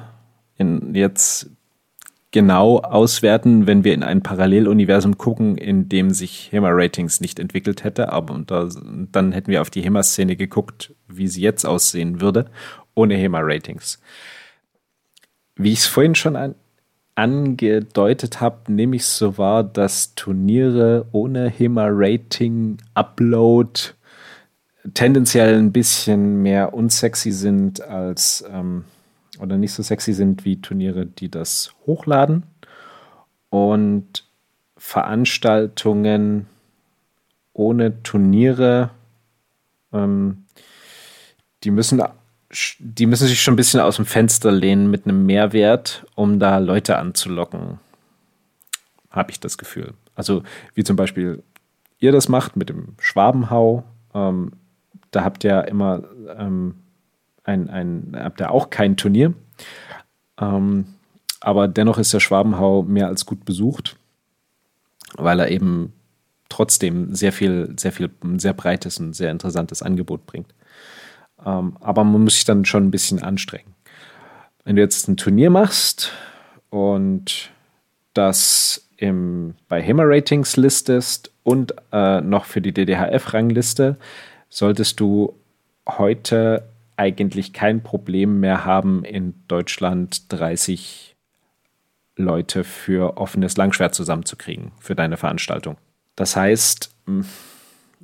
[0.58, 1.52] in jetzt
[2.36, 8.12] genau auswerten, wenn wir in ein Paralleluniversum gucken, in dem sich HEMA-Ratings nicht entwickelt hätte.
[8.12, 8.68] Aber da,
[9.14, 12.48] dann hätten wir auf die HEMA-Szene geguckt, wie sie jetzt aussehen würde,
[12.94, 14.02] ohne HEMA-Ratings.
[15.56, 16.56] Wie ich es vorhin schon an,
[17.16, 23.80] angedeutet habe, nehme ich so wahr, dass Turniere ohne HEMA-Rating-Upload
[24.94, 28.84] tendenziell ein bisschen mehr unsexy sind als ähm,
[29.40, 32.44] oder nicht so sexy sind wie Turniere, die das hochladen.
[33.50, 34.26] Und
[34.78, 36.48] Veranstaltungen
[37.54, 38.92] ohne Turniere,
[39.94, 40.46] ähm,
[41.64, 42.02] die müssen
[42.80, 46.60] die müssen sich schon ein bisschen aus dem Fenster lehnen mit einem Mehrwert, um da
[46.60, 47.80] Leute anzulocken.
[49.10, 49.94] Habe ich das Gefühl.
[50.16, 51.44] Also, wie zum Beispiel
[52.00, 53.84] ihr das macht mit dem Schwabenhau.
[54.14, 54.52] Ähm,
[55.12, 56.04] da habt ihr immer
[56.38, 56.76] ähm,
[57.46, 59.34] ein, ein, habt ihr auch kein Turnier.
[60.40, 60.86] Ähm,
[61.40, 63.98] aber dennoch ist der Schwabenhau mehr als gut besucht,
[65.16, 65.94] weil er eben
[66.50, 70.54] trotzdem sehr viel, sehr viel, sehr breites und sehr interessantes Angebot bringt.
[71.46, 73.74] Ähm, aber man muss sich dann schon ein bisschen anstrengen.
[74.64, 76.12] Wenn du jetzt ein Turnier machst
[76.70, 77.52] und
[78.14, 83.98] das im, bei HEMA Ratings listest und äh, noch für die DDHF-Rangliste,
[84.50, 85.34] solltest du
[85.88, 86.64] heute
[86.98, 91.16] eigentlich kein Problem mehr haben, in Deutschland 30
[92.16, 95.78] Leute für offenes Langschwert zusammenzukriegen für deine Veranstaltung.
[96.16, 96.96] Das heißt,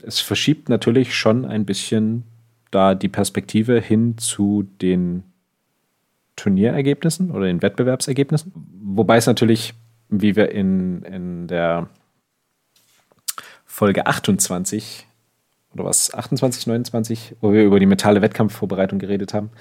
[0.02, 2.24] es verschiebt natürlich schon ein bisschen
[2.72, 5.24] da die Perspektive hin zu den
[6.36, 8.52] Turnierergebnissen oder den Wettbewerbsergebnissen.
[8.82, 9.74] Wobei es natürlich,
[10.10, 11.90] wie wir in, in der
[13.66, 15.08] Folge 28
[15.74, 19.52] oder was, 28, 29, wo wir über die mentale Wettkampfvorbereitung geredet haben,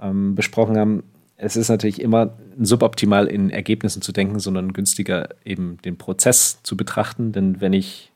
[0.00, 1.04] ähm, besprochen haben,
[1.36, 6.76] es ist natürlich immer suboptimal in Ergebnissen zu denken, sondern günstiger eben den Prozess zu
[6.76, 7.32] betrachten.
[7.32, 8.12] Denn wenn ich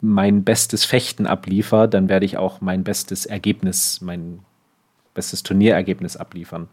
[0.00, 4.40] mein bestes Fechten abliefer, dann werde ich auch mein bestes Ergebnis, mein
[5.12, 6.68] bestes Turnierergebnis abliefern.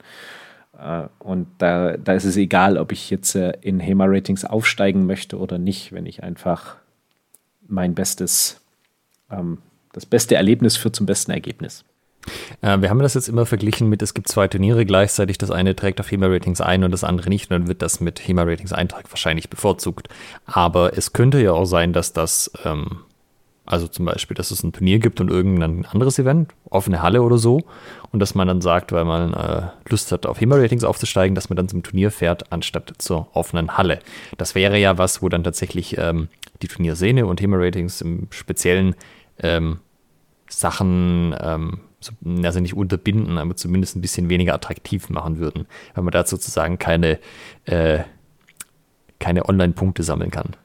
[0.77, 5.37] Äh, und da, da ist es egal, ob ich jetzt äh, in HEMA-Ratings aufsteigen möchte
[5.37, 6.77] oder nicht, wenn ich einfach
[7.67, 8.61] mein bestes,
[9.29, 9.57] ähm,
[9.97, 11.83] das beste Erlebnis führt zum besten Ergebnis.
[12.61, 15.75] Äh, wir haben das jetzt immer verglichen mit, es gibt zwei Turniere gleichzeitig, das eine
[15.75, 19.49] trägt auf HEMA-Ratings ein und das andere nicht, und dann wird das mit HEMA-Ratings-Eintrag wahrscheinlich
[19.49, 20.09] bevorzugt.
[20.45, 22.99] Aber es könnte ja auch sein, dass das ähm,
[23.67, 27.37] also zum Beispiel, dass es ein Turnier gibt und irgendein anderes Event, offene Halle oder
[27.37, 27.63] so.
[28.13, 31.57] Und dass man dann sagt, weil man äh, Lust hat, auf HEMA-Ratings aufzusteigen, dass man
[31.57, 33.99] dann zum Turnier fährt, anstatt zur offenen Halle.
[34.37, 36.29] Das wäre ja was, wo dann tatsächlich ähm,
[36.61, 38.95] die Turniersehne und HEMA-Ratings im Speziellen
[39.39, 39.79] ähm,
[40.49, 46.03] Sachen, ähm, so, also nicht unterbinden, aber zumindest ein bisschen weniger attraktiv machen würden, weil
[46.03, 47.19] man da sozusagen keine
[47.65, 47.99] äh,
[49.19, 50.55] keine Online-Punkte sammeln kann.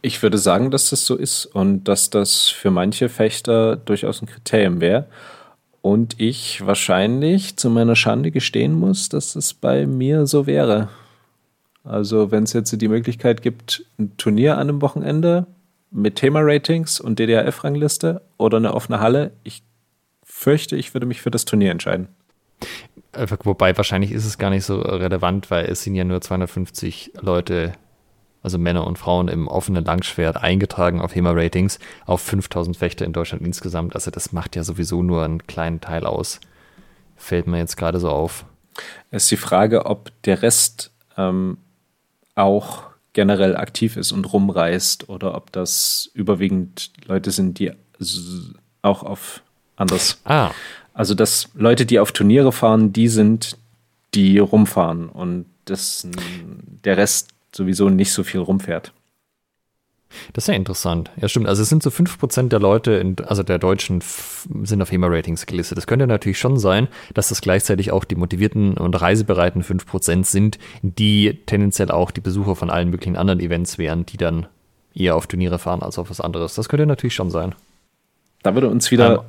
[0.00, 4.26] Ich würde sagen, dass das so ist und dass das für manche Fechter durchaus ein
[4.26, 5.06] Kriterium wäre.
[5.82, 10.88] Und ich wahrscheinlich zu meiner Schande gestehen muss, dass es bei mir so wäre.
[11.84, 15.46] Also, wenn es jetzt die Möglichkeit gibt, ein Turnier an einem Wochenende
[15.90, 19.62] mit Thema-Ratings und DDRF-Rangliste oder eine offene Halle, ich
[20.22, 22.08] fürchte, ich würde mich für das Turnier entscheiden.
[23.44, 27.72] Wobei wahrscheinlich ist es gar nicht so relevant, weil es sind ja nur 250 Leute
[28.42, 33.44] also Männer und Frauen im offenen Langschwert eingetragen auf HEMA-Ratings auf 5000 Fechter in Deutschland
[33.44, 33.94] insgesamt.
[33.94, 36.40] Also das macht ja sowieso nur einen kleinen Teil aus.
[37.16, 38.44] Fällt mir jetzt gerade so auf.
[39.10, 41.58] Es ist die Frage, ob der Rest ähm,
[42.36, 42.87] auch
[43.18, 47.72] generell aktiv ist und rumreist oder ob das überwiegend Leute sind, die
[48.80, 49.42] auch auf
[49.74, 50.20] anders.
[50.22, 50.52] Ah.
[50.94, 53.56] Also, dass Leute, die auf Turniere fahren, die sind,
[54.14, 56.06] die rumfahren und das,
[56.84, 58.92] der Rest sowieso nicht so viel rumfährt.
[60.32, 61.10] Das ist ja interessant.
[61.20, 61.48] Ja, stimmt.
[61.48, 64.02] Also es sind so 5% der Leute, in, also der Deutschen,
[64.62, 65.76] sind auf HEMA-Ratings gelistet.
[65.76, 70.58] Das könnte natürlich schon sein, dass das gleichzeitig auch die motivierten und reisebereiten 5% sind,
[70.82, 74.46] die tendenziell auch die Besucher von allen möglichen anderen Events wären, die dann
[74.94, 76.54] eher auf Turniere fahren als auf was anderes.
[76.54, 77.54] Das könnte natürlich schon sein.
[78.42, 79.20] Da würde uns wieder, ähm,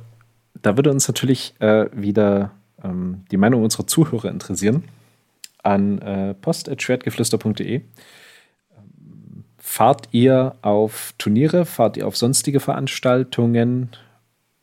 [0.62, 2.52] da würde uns natürlich äh, wieder
[2.82, 4.84] ähm, die Meinung unserer Zuhörer interessieren
[5.62, 7.82] an äh, post.schwertgeflüster.de.
[9.70, 13.90] Fahrt ihr auf Turniere, fahrt ihr auf sonstige Veranstaltungen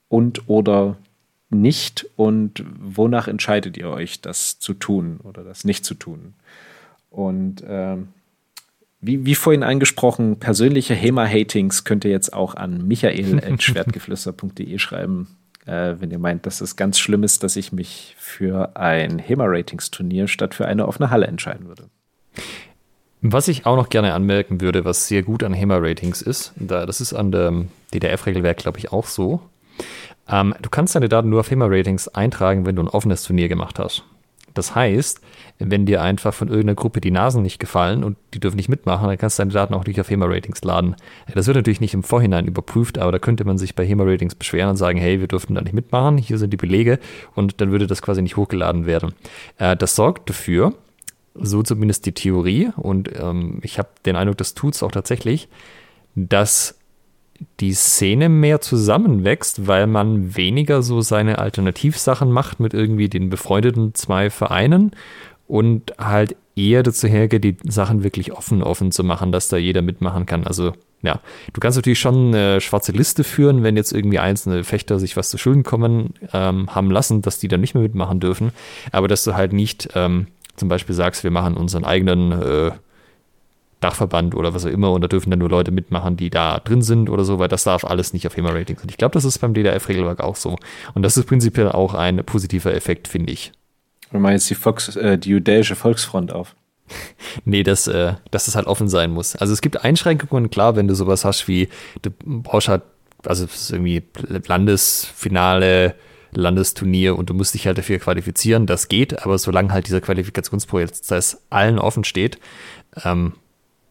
[0.10, 0.98] und oder
[1.50, 6.34] nicht und wonach entscheidet ihr euch, das zu tun oder das nicht zu tun?
[7.10, 7.96] Und äh,
[9.00, 16.12] wie, wie vorhin angesprochen, persönliche HEMA-Hatings könnt ihr jetzt auch an michael.schwertgeflüster.de schreiben, äh, wenn
[16.12, 20.66] ihr meint, dass es ganz schlimm ist, dass ich mich für ein HEMA-Ratings-Turnier statt für
[20.66, 21.86] eine offene Halle entscheiden würde.
[23.22, 27.02] Was ich auch noch gerne anmerken würde, was sehr gut an HEMA-Ratings ist, da, das
[27.02, 29.42] ist an dem DDF-Regelwerk, glaube ich, auch so.
[30.30, 33.80] Ähm, du kannst deine Daten nur auf HEMA-Ratings eintragen, wenn du ein offenes Turnier gemacht
[33.80, 34.04] hast.
[34.54, 35.22] Das heißt,
[35.60, 39.08] wenn dir einfach von irgendeiner Gruppe die Nasen nicht gefallen und die dürfen nicht mitmachen,
[39.08, 40.96] dann kannst du deine Daten auch nicht auf HEMA-Ratings laden.
[41.34, 44.70] Das wird natürlich nicht im Vorhinein überprüft, aber da könnte man sich bei HEMA-Ratings beschweren
[44.70, 47.00] und sagen, hey, wir dürften da nicht mitmachen, hier sind die Belege
[47.36, 49.14] und dann würde das quasi nicht hochgeladen werden.
[49.58, 50.74] Äh, das sorgt dafür,
[51.42, 55.50] so zumindest die Theorie und ähm, ich habe den Eindruck, das tut es auch tatsächlich,
[56.16, 56.78] dass
[57.60, 63.94] die Szene mehr zusammenwächst, weil man weniger so seine Alternativsachen macht mit irgendwie den befreundeten
[63.94, 64.92] zwei Vereinen
[65.48, 69.82] und halt eher dazu hergeht, die Sachen wirklich offen, offen zu machen, dass da jeder
[69.82, 70.46] mitmachen kann.
[70.46, 70.74] Also
[71.04, 71.22] ja,
[71.54, 75.30] du kannst natürlich schon eine schwarze Liste führen, wenn jetzt irgendwie einzelne Fechter sich was
[75.30, 78.52] zu Schulden kommen ähm, haben lassen, dass die dann nicht mehr mitmachen dürfen,
[78.92, 80.28] aber dass du halt nicht ähm,
[80.58, 82.72] zum Beispiel sagst, wir machen unseren eigenen äh,
[83.80, 86.82] Dachverband oder was auch immer und da dürfen dann nur Leute mitmachen, die da drin
[86.82, 88.82] sind oder so, weil das darf alles nicht auf HEMA-Ratings.
[88.82, 90.58] Und ich glaube, das ist beim DDF-Regelwerk auch so.
[90.96, 93.52] Und das ist prinzipiell auch ein positiver Effekt, finde ich.
[94.12, 96.56] Du meinst die, Volks, äh, die jüdische Volksfront auf?
[97.46, 99.36] nee, dass, äh, dass es halt offen sein muss.
[99.36, 101.70] Also es gibt Einschränkungen, klar, wenn du sowas hast wie,
[102.02, 102.82] du brauchst halt,
[103.26, 104.04] also irgendwie
[104.48, 105.96] Landesfinale,
[106.32, 111.46] Landesturnier und du musst dich halt dafür qualifizieren, das geht, aber solange halt dieser Qualifikationsprozess
[111.50, 112.40] allen offen steht,
[113.04, 113.34] ähm,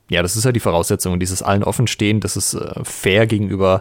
[0.08, 1.12] ja, das ist ja die Voraussetzung.
[1.12, 3.80] Und dieses allen offen stehen, dass es äh, fair gegenüber,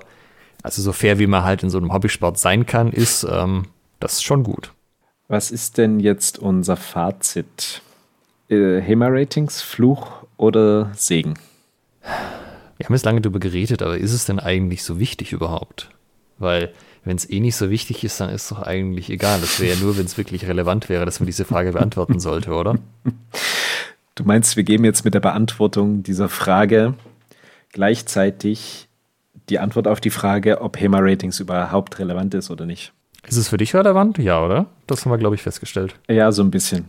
[0.64, 3.68] also so fair wie man halt in so einem Hobbysport sein kann, ist, ähm,
[4.00, 4.72] das ist schon gut.
[5.28, 7.82] Was ist denn jetzt unser Fazit?
[8.50, 11.36] Äh, HEMA-Ratings, Fluch oder Segen?
[12.78, 15.90] Wir haben jetzt lange darüber geredet, aber ist es denn eigentlich so wichtig überhaupt?
[16.38, 16.74] Weil,
[17.06, 19.40] wenn es eh nicht so wichtig ist, dann ist es doch eigentlich egal.
[19.40, 22.52] Das wäre ja nur, wenn es wirklich relevant wäre, dass man diese Frage beantworten sollte,
[22.52, 22.78] oder?
[24.16, 26.96] Du meinst, wir geben jetzt mit der Beantwortung dieser Frage
[27.72, 28.88] gleichzeitig
[29.50, 32.92] die Antwort auf die Frage, ob HEMA-Ratings überhaupt relevant ist oder nicht.
[33.28, 34.18] Ist es für dich relevant?
[34.18, 34.68] Ja, oder?
[34.88, 35.96] Das haben wir, glaube ich, festgestellt.
[36.08, 36.86] Ja, so ein bisschen.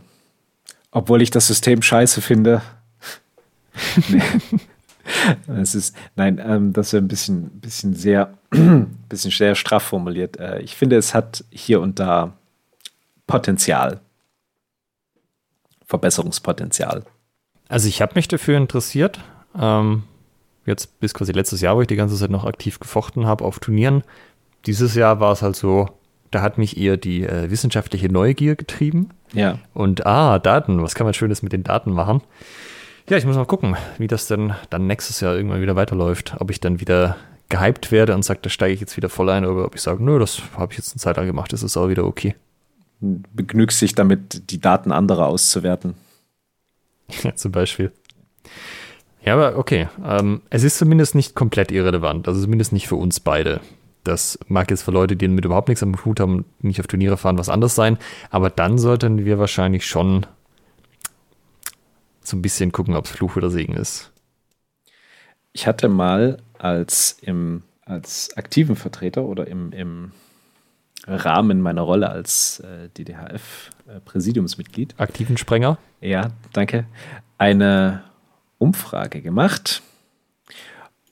[0.91, 2.62] Obwohl ich das System scheiße finde.
[4.09, 4.23] nee.
[5.49, 8.35] Es ist, nein, ähm, das ist ein bisschen, bisschen sehr,
[9.09, 10.39] bisschen sehr straff formuliert.
[10.39, 12.33] Äh, ich finde, es hat hier und da
[13.27, 14.01] Potenzial.
[15.87, 17.05] Verbesserungspotenzial.
[17.69, 19.21] Also ich habe mich dafür interessiert.
[19.59, 20.05] Ähm,
[20.65, 23.59] jetzt bis quasi letztes Jahr, wo ich die ganze Zeit noch aktiv gefochten habe auf
[23.59, 24.03] Turnieren.
[24.67, 25.89] Dieses Jahr war es halt so,
[26.31, 29.11] da hat mich eher die äh, wissenschaftliche Neugier getrieben.
[29.33, 29.59] Ja.
[29.75, 32.23] Und ah, Daten, was kann man Schönes mit den Daten machen?
[33.09, 36.35] Ja, ich muss mal gucken, wie das denn dann nächstes Jahr irgendwann wieder weiterläuft.
[36.41, 37.17] Ob ich dann wieder
[37.49, 40.03] gehypt werde und sage, da steige ich jetzt wieder voll ein, oder ob ich sage,
[40.03, 42.35] nö, das habe ich jetzt eine Zeit lang gemacht, das ist auch wieder okay.
[43.01, 45.95] Begnügst sich damit, die Daten anderer auszuwerten.
[47.23, 47.93] Ja, zum Beispiel.
[49.25, 49.89] Ja, aber okay.
[50.05, 52.27] Ähm, es ist zumindest nicht komplett irrelevant.
[52.27, 53.61] Also zumindest nicht für uns beide.
[54.03, 57.17] Das mag jetzt für Leute, die mit überhaupt nichts am Hut haben, nicht auf Turniere
[57.17, 57.99] fahren, was anders sein.
[58.31, 60.27] Aber dann sollten wir wahrscheinlich schon
[62.27, 64.11] so ein bisschen gucken, ob es Fluch oder Segen ist.
[65.53, 70.11] Ich hatte mal als im als aktiven Vertreter oder im, im
[71.07, 74.95] Rahmen meiner Rolle als äh, DDHF-Präsidiumsmitglied.
[74.99, 75.79] Aktiven Sprenger?
[76.01, 76.87] Ja, danke.
[77.39, 78.03] Eine
[78.59, 79.83] Umfrage gemacht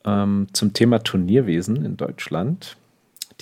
[0.05, 2.77] ähm, zum Thema Turnierwesen in Deutschland.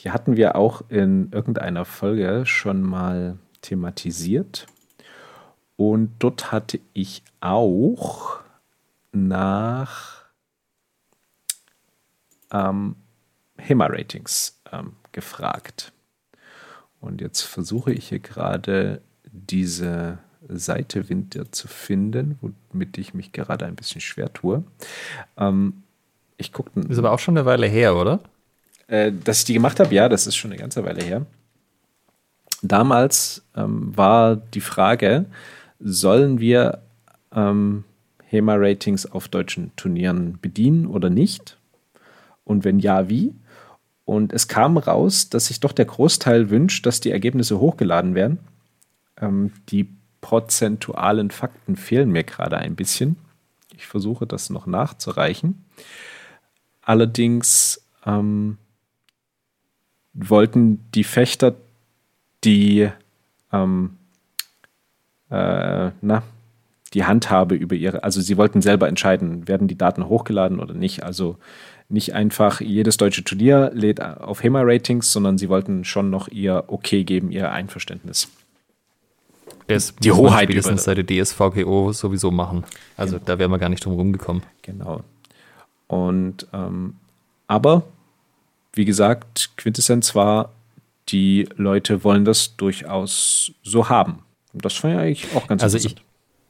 [0.00, 4.66] Die hatten wir auch in irgendeiner Folge schon mal thematisiert.
[5.76, 8.40] Und dort hatte ich auch
[9.12, 10.24] nach
[12.50, 12.96] ähm,
[13.58, 15.92] HEMA-Ratings ähm, gefragt.
[17.00, 20.18] Und jetzt versuche ich hier gerade diese
[20.48, 22.38] Seite Winter zu finden,
[22.70, 24.62] womit ich mich gerade ein bisschen schwer tue.
[25.36, 25.82] Ähm,
[26.36, 26.80] ich guckte.
[26.80, 28.20] Ist aber auch schon eine Weile her, oder?
[28.88, 31.26] Äh, dass ich die gemacht habe, ja, das ist schon eine ganze Weile her.
[32.62, 35.26] Damals ähm, war die Frage,
[35.82, 36.82] sollen wir
[37.32, 37.84] ähm,
[38.24, 41.58] HEMA-Ratings auf deutschen Turnieren bedienen oder nicht?
[42.44, 43.34] Und wenn ja, wie?
[44.04, 48.38] Und es kam raus, dass sich doch der Großteil wünscht, dass die Ergebnisse hochgeladen werden.
[49.20, 49.88] Ähm, die
[50.20, 53.16] prozentualen Fakten fehlen mir gerade ein bisschen.
[53.76, 55.64] Ich versuche das noch nachzureichen.
[56.82, 58.58] Allerdings ähm,
[60.14, 61.54] wollten die Fechter
[62.44, 62.90] die,
[63.52, 63.96] ähm,
[65.32, 66.22] äh, na,
[66.94, 71.02] die Handhabe über ihre, also sie wollten selber entscheiden, werden die Daten hochgeladen oder nicht.
[71.02, 71.38] Also
[71.88, 77.04] nicht einfach jedes deutsche Turnier lädt auf HEMA-Ratings, sondern sie wollten schon noch ihr Okay
[77.04, 78.28] geben, ihr Einverständnis.
[79.68, 82.64] Das die Hoheit spätestens seit der DSVGO sowieso machen.
[82.96, 83.26] Also genau.
[83.26, 84.42] da wären wir gar nicht drum rumgekommen.
[84.62, 85.02] Genau.
[85.86, 86.94] Und ähm,
[87.46, 87.84] aber
[88.74, 90.50] wie gesagt, Quintessenz war,
[91.08, 94.20] die Leute wollen das durchaus so haben.
[94.53, 96.03] Das fand ich eigentlich auch ganz also interessant.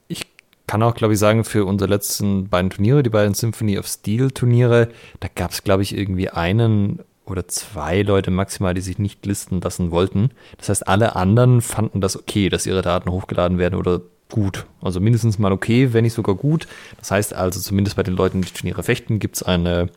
[0.07, 0.27] Ich, ich
[0.67, 4.31] kann auch, glaube ich, sagen, für unsere letzten beiden Turniere, die beiden Symphony of Steel
[4.31, 4.89] Turniere,
[5.19, 9.61] da gab es, glaube ich, irgendwie einen oder zwei Leute maximal, die sich nicht listen
[9.61, 10.31] lassen wollten.
[10.57, 14.65] Das heißt, alle anderen fanden das okay, dass ihre Daten hochgeladen werden oder gut.
[14.81, 16.67] Also mindestens mal okay, wenn nicht sogar gut.
[16.97, 19.89] Das heißt also, zumindest bei den Leuten, die Turniere fechten, gibt es eine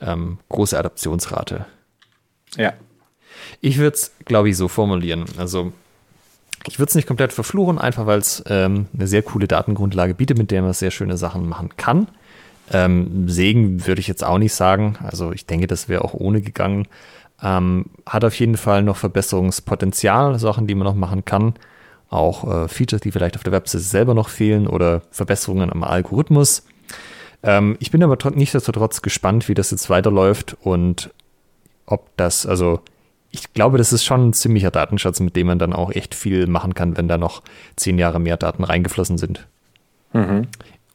[0.00, 1.66] ähm, große Adaptionsrate.
[2.56, 2.74] Ja.
[3.60, 5.24] Ich würde es, glaube ich, so formulieren.
[5.38, 5.72] Also
[6.66, 10.38] ich würde es nicht komplett verfluchen, einfach weil es ähm, eine sehr coole Datengrundlage bietet,
[10.38, 12.08] mit der man sehr schöne Sachen machen kann.
[12.72, 14.96] Ähm, Segen würde ich jetzt auch nicht sagen.
[15.02, 16.86] Also ich denke, das wäre auch ohne gegangen.
[17.42, 21.54] Ähm, hat auf jeden Fall noch Verbesserungspotenzial, Sachen, die man noch machen kann.
[22.08, 26.64] Auch äh, Features, die vielleicht auf der Website selber noch fehlen oder Verbesserungen am Algorithmus.
[27.42, 31.10] Ähm, ich bin aber nichtsdestotrotz gespannt, wie das jetzt weiterläuft und
[31.86, 32.80] ob das, also
[33.32, 36.46] ich glaube, das ist schon ein ziemlicher Datenschatz, mit dem man dann auch echt viel
[36.46, 37.42] machen kann, wenn da noch
[37.76, 39.48] zehn Jahre mehr Daten reingeflossen sind.
[40.12, 40.48] Mhm.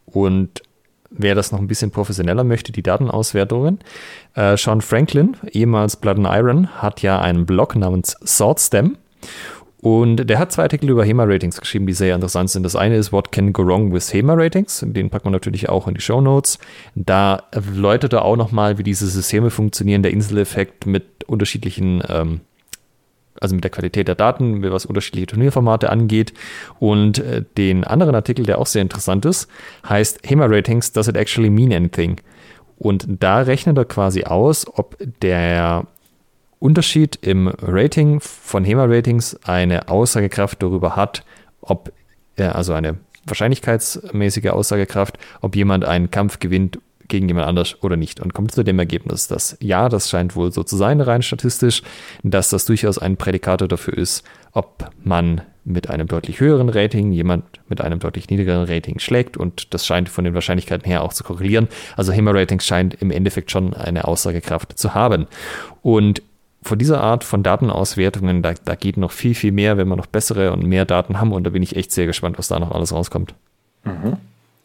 [0.05, 0.61] Und
[1.09, 3.79] wer das noch ein bisschen professioneller möchte, die Datenauswertungen,
[4.35, 8.97] äh, Sean Franklin, ehemals Blood and Iron, hat ja einen Blog namens Swordstem
[9.81, 12.63] und der hat zwei Artikel über HEMA-Ratings geschrieben, die sehr interessant sind.
[12.63, 14.83] Das eine ist What Can Go Wrong with HEMA-Ratings?
[14.87, 16.57] Den packt man natürlich auch in die Show Notes.
[16.95, 22.41] Da erläutert er auch nochmal, wie diese Systeme funktionieren, der Inseleffekt mit unterschiedlichen, ähm,
[23.39, 26.33] also mit der Qualität der Daten, was unterschiedliche Turnierformate angeht.
[26.79, 29.47] Und äh, den anderen Artikel, der auch sehr interessant ist,
[29.87, 32.19] heißt HEMA-Ratings, does it actually mean anything?
[32.79, 35.85] Und da rechnet er quasi aus, ob der
[36.59, 41.23] Unterschied im Rating von HEMA-Ratings eine Aussagekraft darüber hat,
[41.61, 41.91] ob,
[42.37, 48.19] also eine wahrscheinlichkeitsmäßige Aussagekraft, ob jemand einen Kampf gewinnt gegen jemand anders oder nicht.
[48.19, 51.83] Und kommt zu dem Ergebnis, dass ja, das scheint wohl so zu sein, rein statistisch,
[52.23, 57.43] dass das durchaus ein Prädikator dafür ist, ob man mit einem deutlich höheren Rating jemand
[57.67, 61.25] mit einem deutlich niedrigeren Rating schlägt und das scheint von den Wahrscheinlichkeiten her auch zu
[61.25, 61.67] korrelieren.
[61.97, 65.27] Also HEMA-Ratings scheint im Endeffekt schon eine Aussagekraft zu haben.
[65.81, 66.21] Und
[66.67, 70.05] von dieser Art von Datenauswertungen, da, da geht noch viel, viel mehr, wenn wir noch
[70.05, 71.31] bessere und mehr Daten haben.
[71.31, 73.33] Und da bin ich echt sehr gespannt, was da noch alles rauskommt.
[73.83, 74.17] Mhm.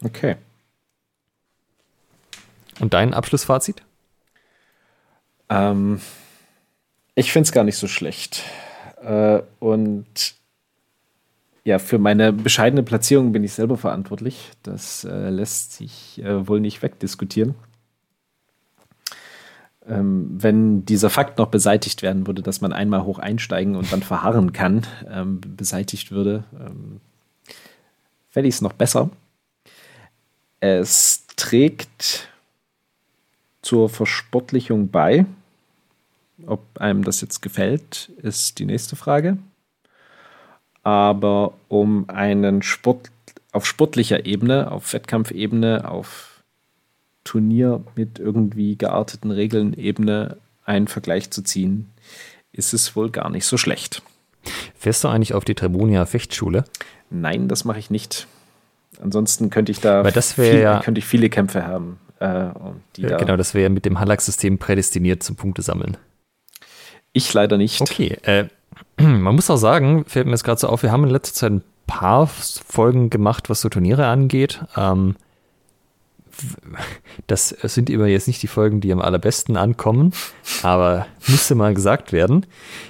[0.03, 0.35] Okay.
[2.79, 3.81] Und dein Abschlussfazit?
[5.49, 6.01] Ähm,
[7.15, 8.43] ich finde es gar nicht so schlecht.
[9.01, 10.35] Äh, und
[11.63, 14.51] ja, für meine bescheidene Platzierung bin ich selber verantwortlich.
[14.63, 17.55] Das äh, lässt sich äh, wohl nicht wegdiskutieren
[19.87, 24.03] ähm, wenn dieser Fakt noch beseitigt werden würde, dass man einmal hoch einsteigen und dann
[24.03, 27.01] verharren kann, ähm, beseitigt würde, ähm,
[28.29, 29.09] fände ich es noch besser.
[30.59, 32.29] Es trägt
[33.61, 35.25] zur Versportlichung bei.
[36.45, 39.37] Ob einem das jetzt gefällt, ist die nächste Frage.
[40.83, 43.11] Aber um einen Sport
[43.51, 46.32] auf sportlicher Ebene, auf Wettkampfebene, auf
[47.23, 51.89] Turnier mit irgendwie gearteten Regeln Ebene einen Vergleich zu ziehen,
[52.51, 54.01] ist es wohl gar nicht so schlecht.
[54.75, 56.65] Fährst du eigentlich auf die Tribunia Fechtschule?
[57.09, 58.27] Nein, das mache ich nicht.
[59.01, 61.99] Ansonsten könnte ich da viel, ja, könnte ich viele Kämpfe haben.
[62.19, 65.97] Äh, ja, da genau, das wäre mit dem Hallax-System prädestiniert zum Punkte sammeln.
[67.11, 67.81] Ich leider nicht.
[67.81, 68.45] Okay, äh,
[68.97, 71.51] man muss auch sagen, fällt mir jetzt gerade so auf, wir haben in letzter Zeit
[71.51, 74.61] ein paar Folgen gemacht, was so Turniere angeht.
[74.77, 75.15] Ähm,
[77.27, 80.13] das sind immer jetzt nicht die Folgen, die am allerbesten ankommen,
[80.61, 82.45] aber musste mal gesagt werden.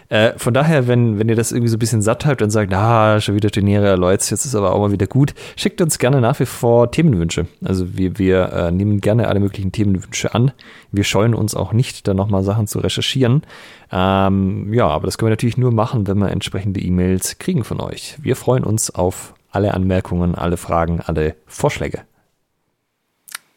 [0.10, 2.74] Äh, von daher, wenn, wenn ihr das irgendwie so ein bisschen satt habt und sagt,
[2.74, 6.22] ah, schon wieder Turniere, Leute, jetzt ist aber auch mal wieder gut, schickt uns gerne
[6.22, 7.48] nach wie vor Themenwünsche.
[7.64, 10.52] Also wir, wir äh, nehmen gerne alle möglichen Themenwünsche an.
[10.92, 13.44] Wir scheuen uns auch nicht, da nochmal Sachen zu recherchieren.
[13.92, 17.80] Ähm, ja, aber das können wir natürlich nur machen, wenn wir entsprechende E-Mails kriegen von
[17.80, 18.18] euch.
[18.22, 22.02] Wir freuen uns auf alle Anmerkungen, alle Fragen, alle Vorschläge.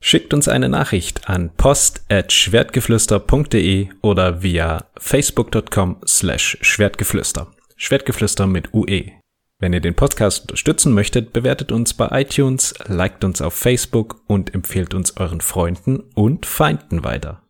[0.00, 7.46] Schickt uns eine Nachricht an post@schwertgeflüster.de oder via facebook.com/schwertgeflüster.
[7.82, 9.10] Schwertgeflüster mit UE.
[9.58, 14.54] Wenn ihr den Podcast unterstützen möchtet, bewertet uns bei iTunes, liked uns auf Facebook und
[14.54, 17.41] empfehlt uns euren Freunden und Feinden weiter.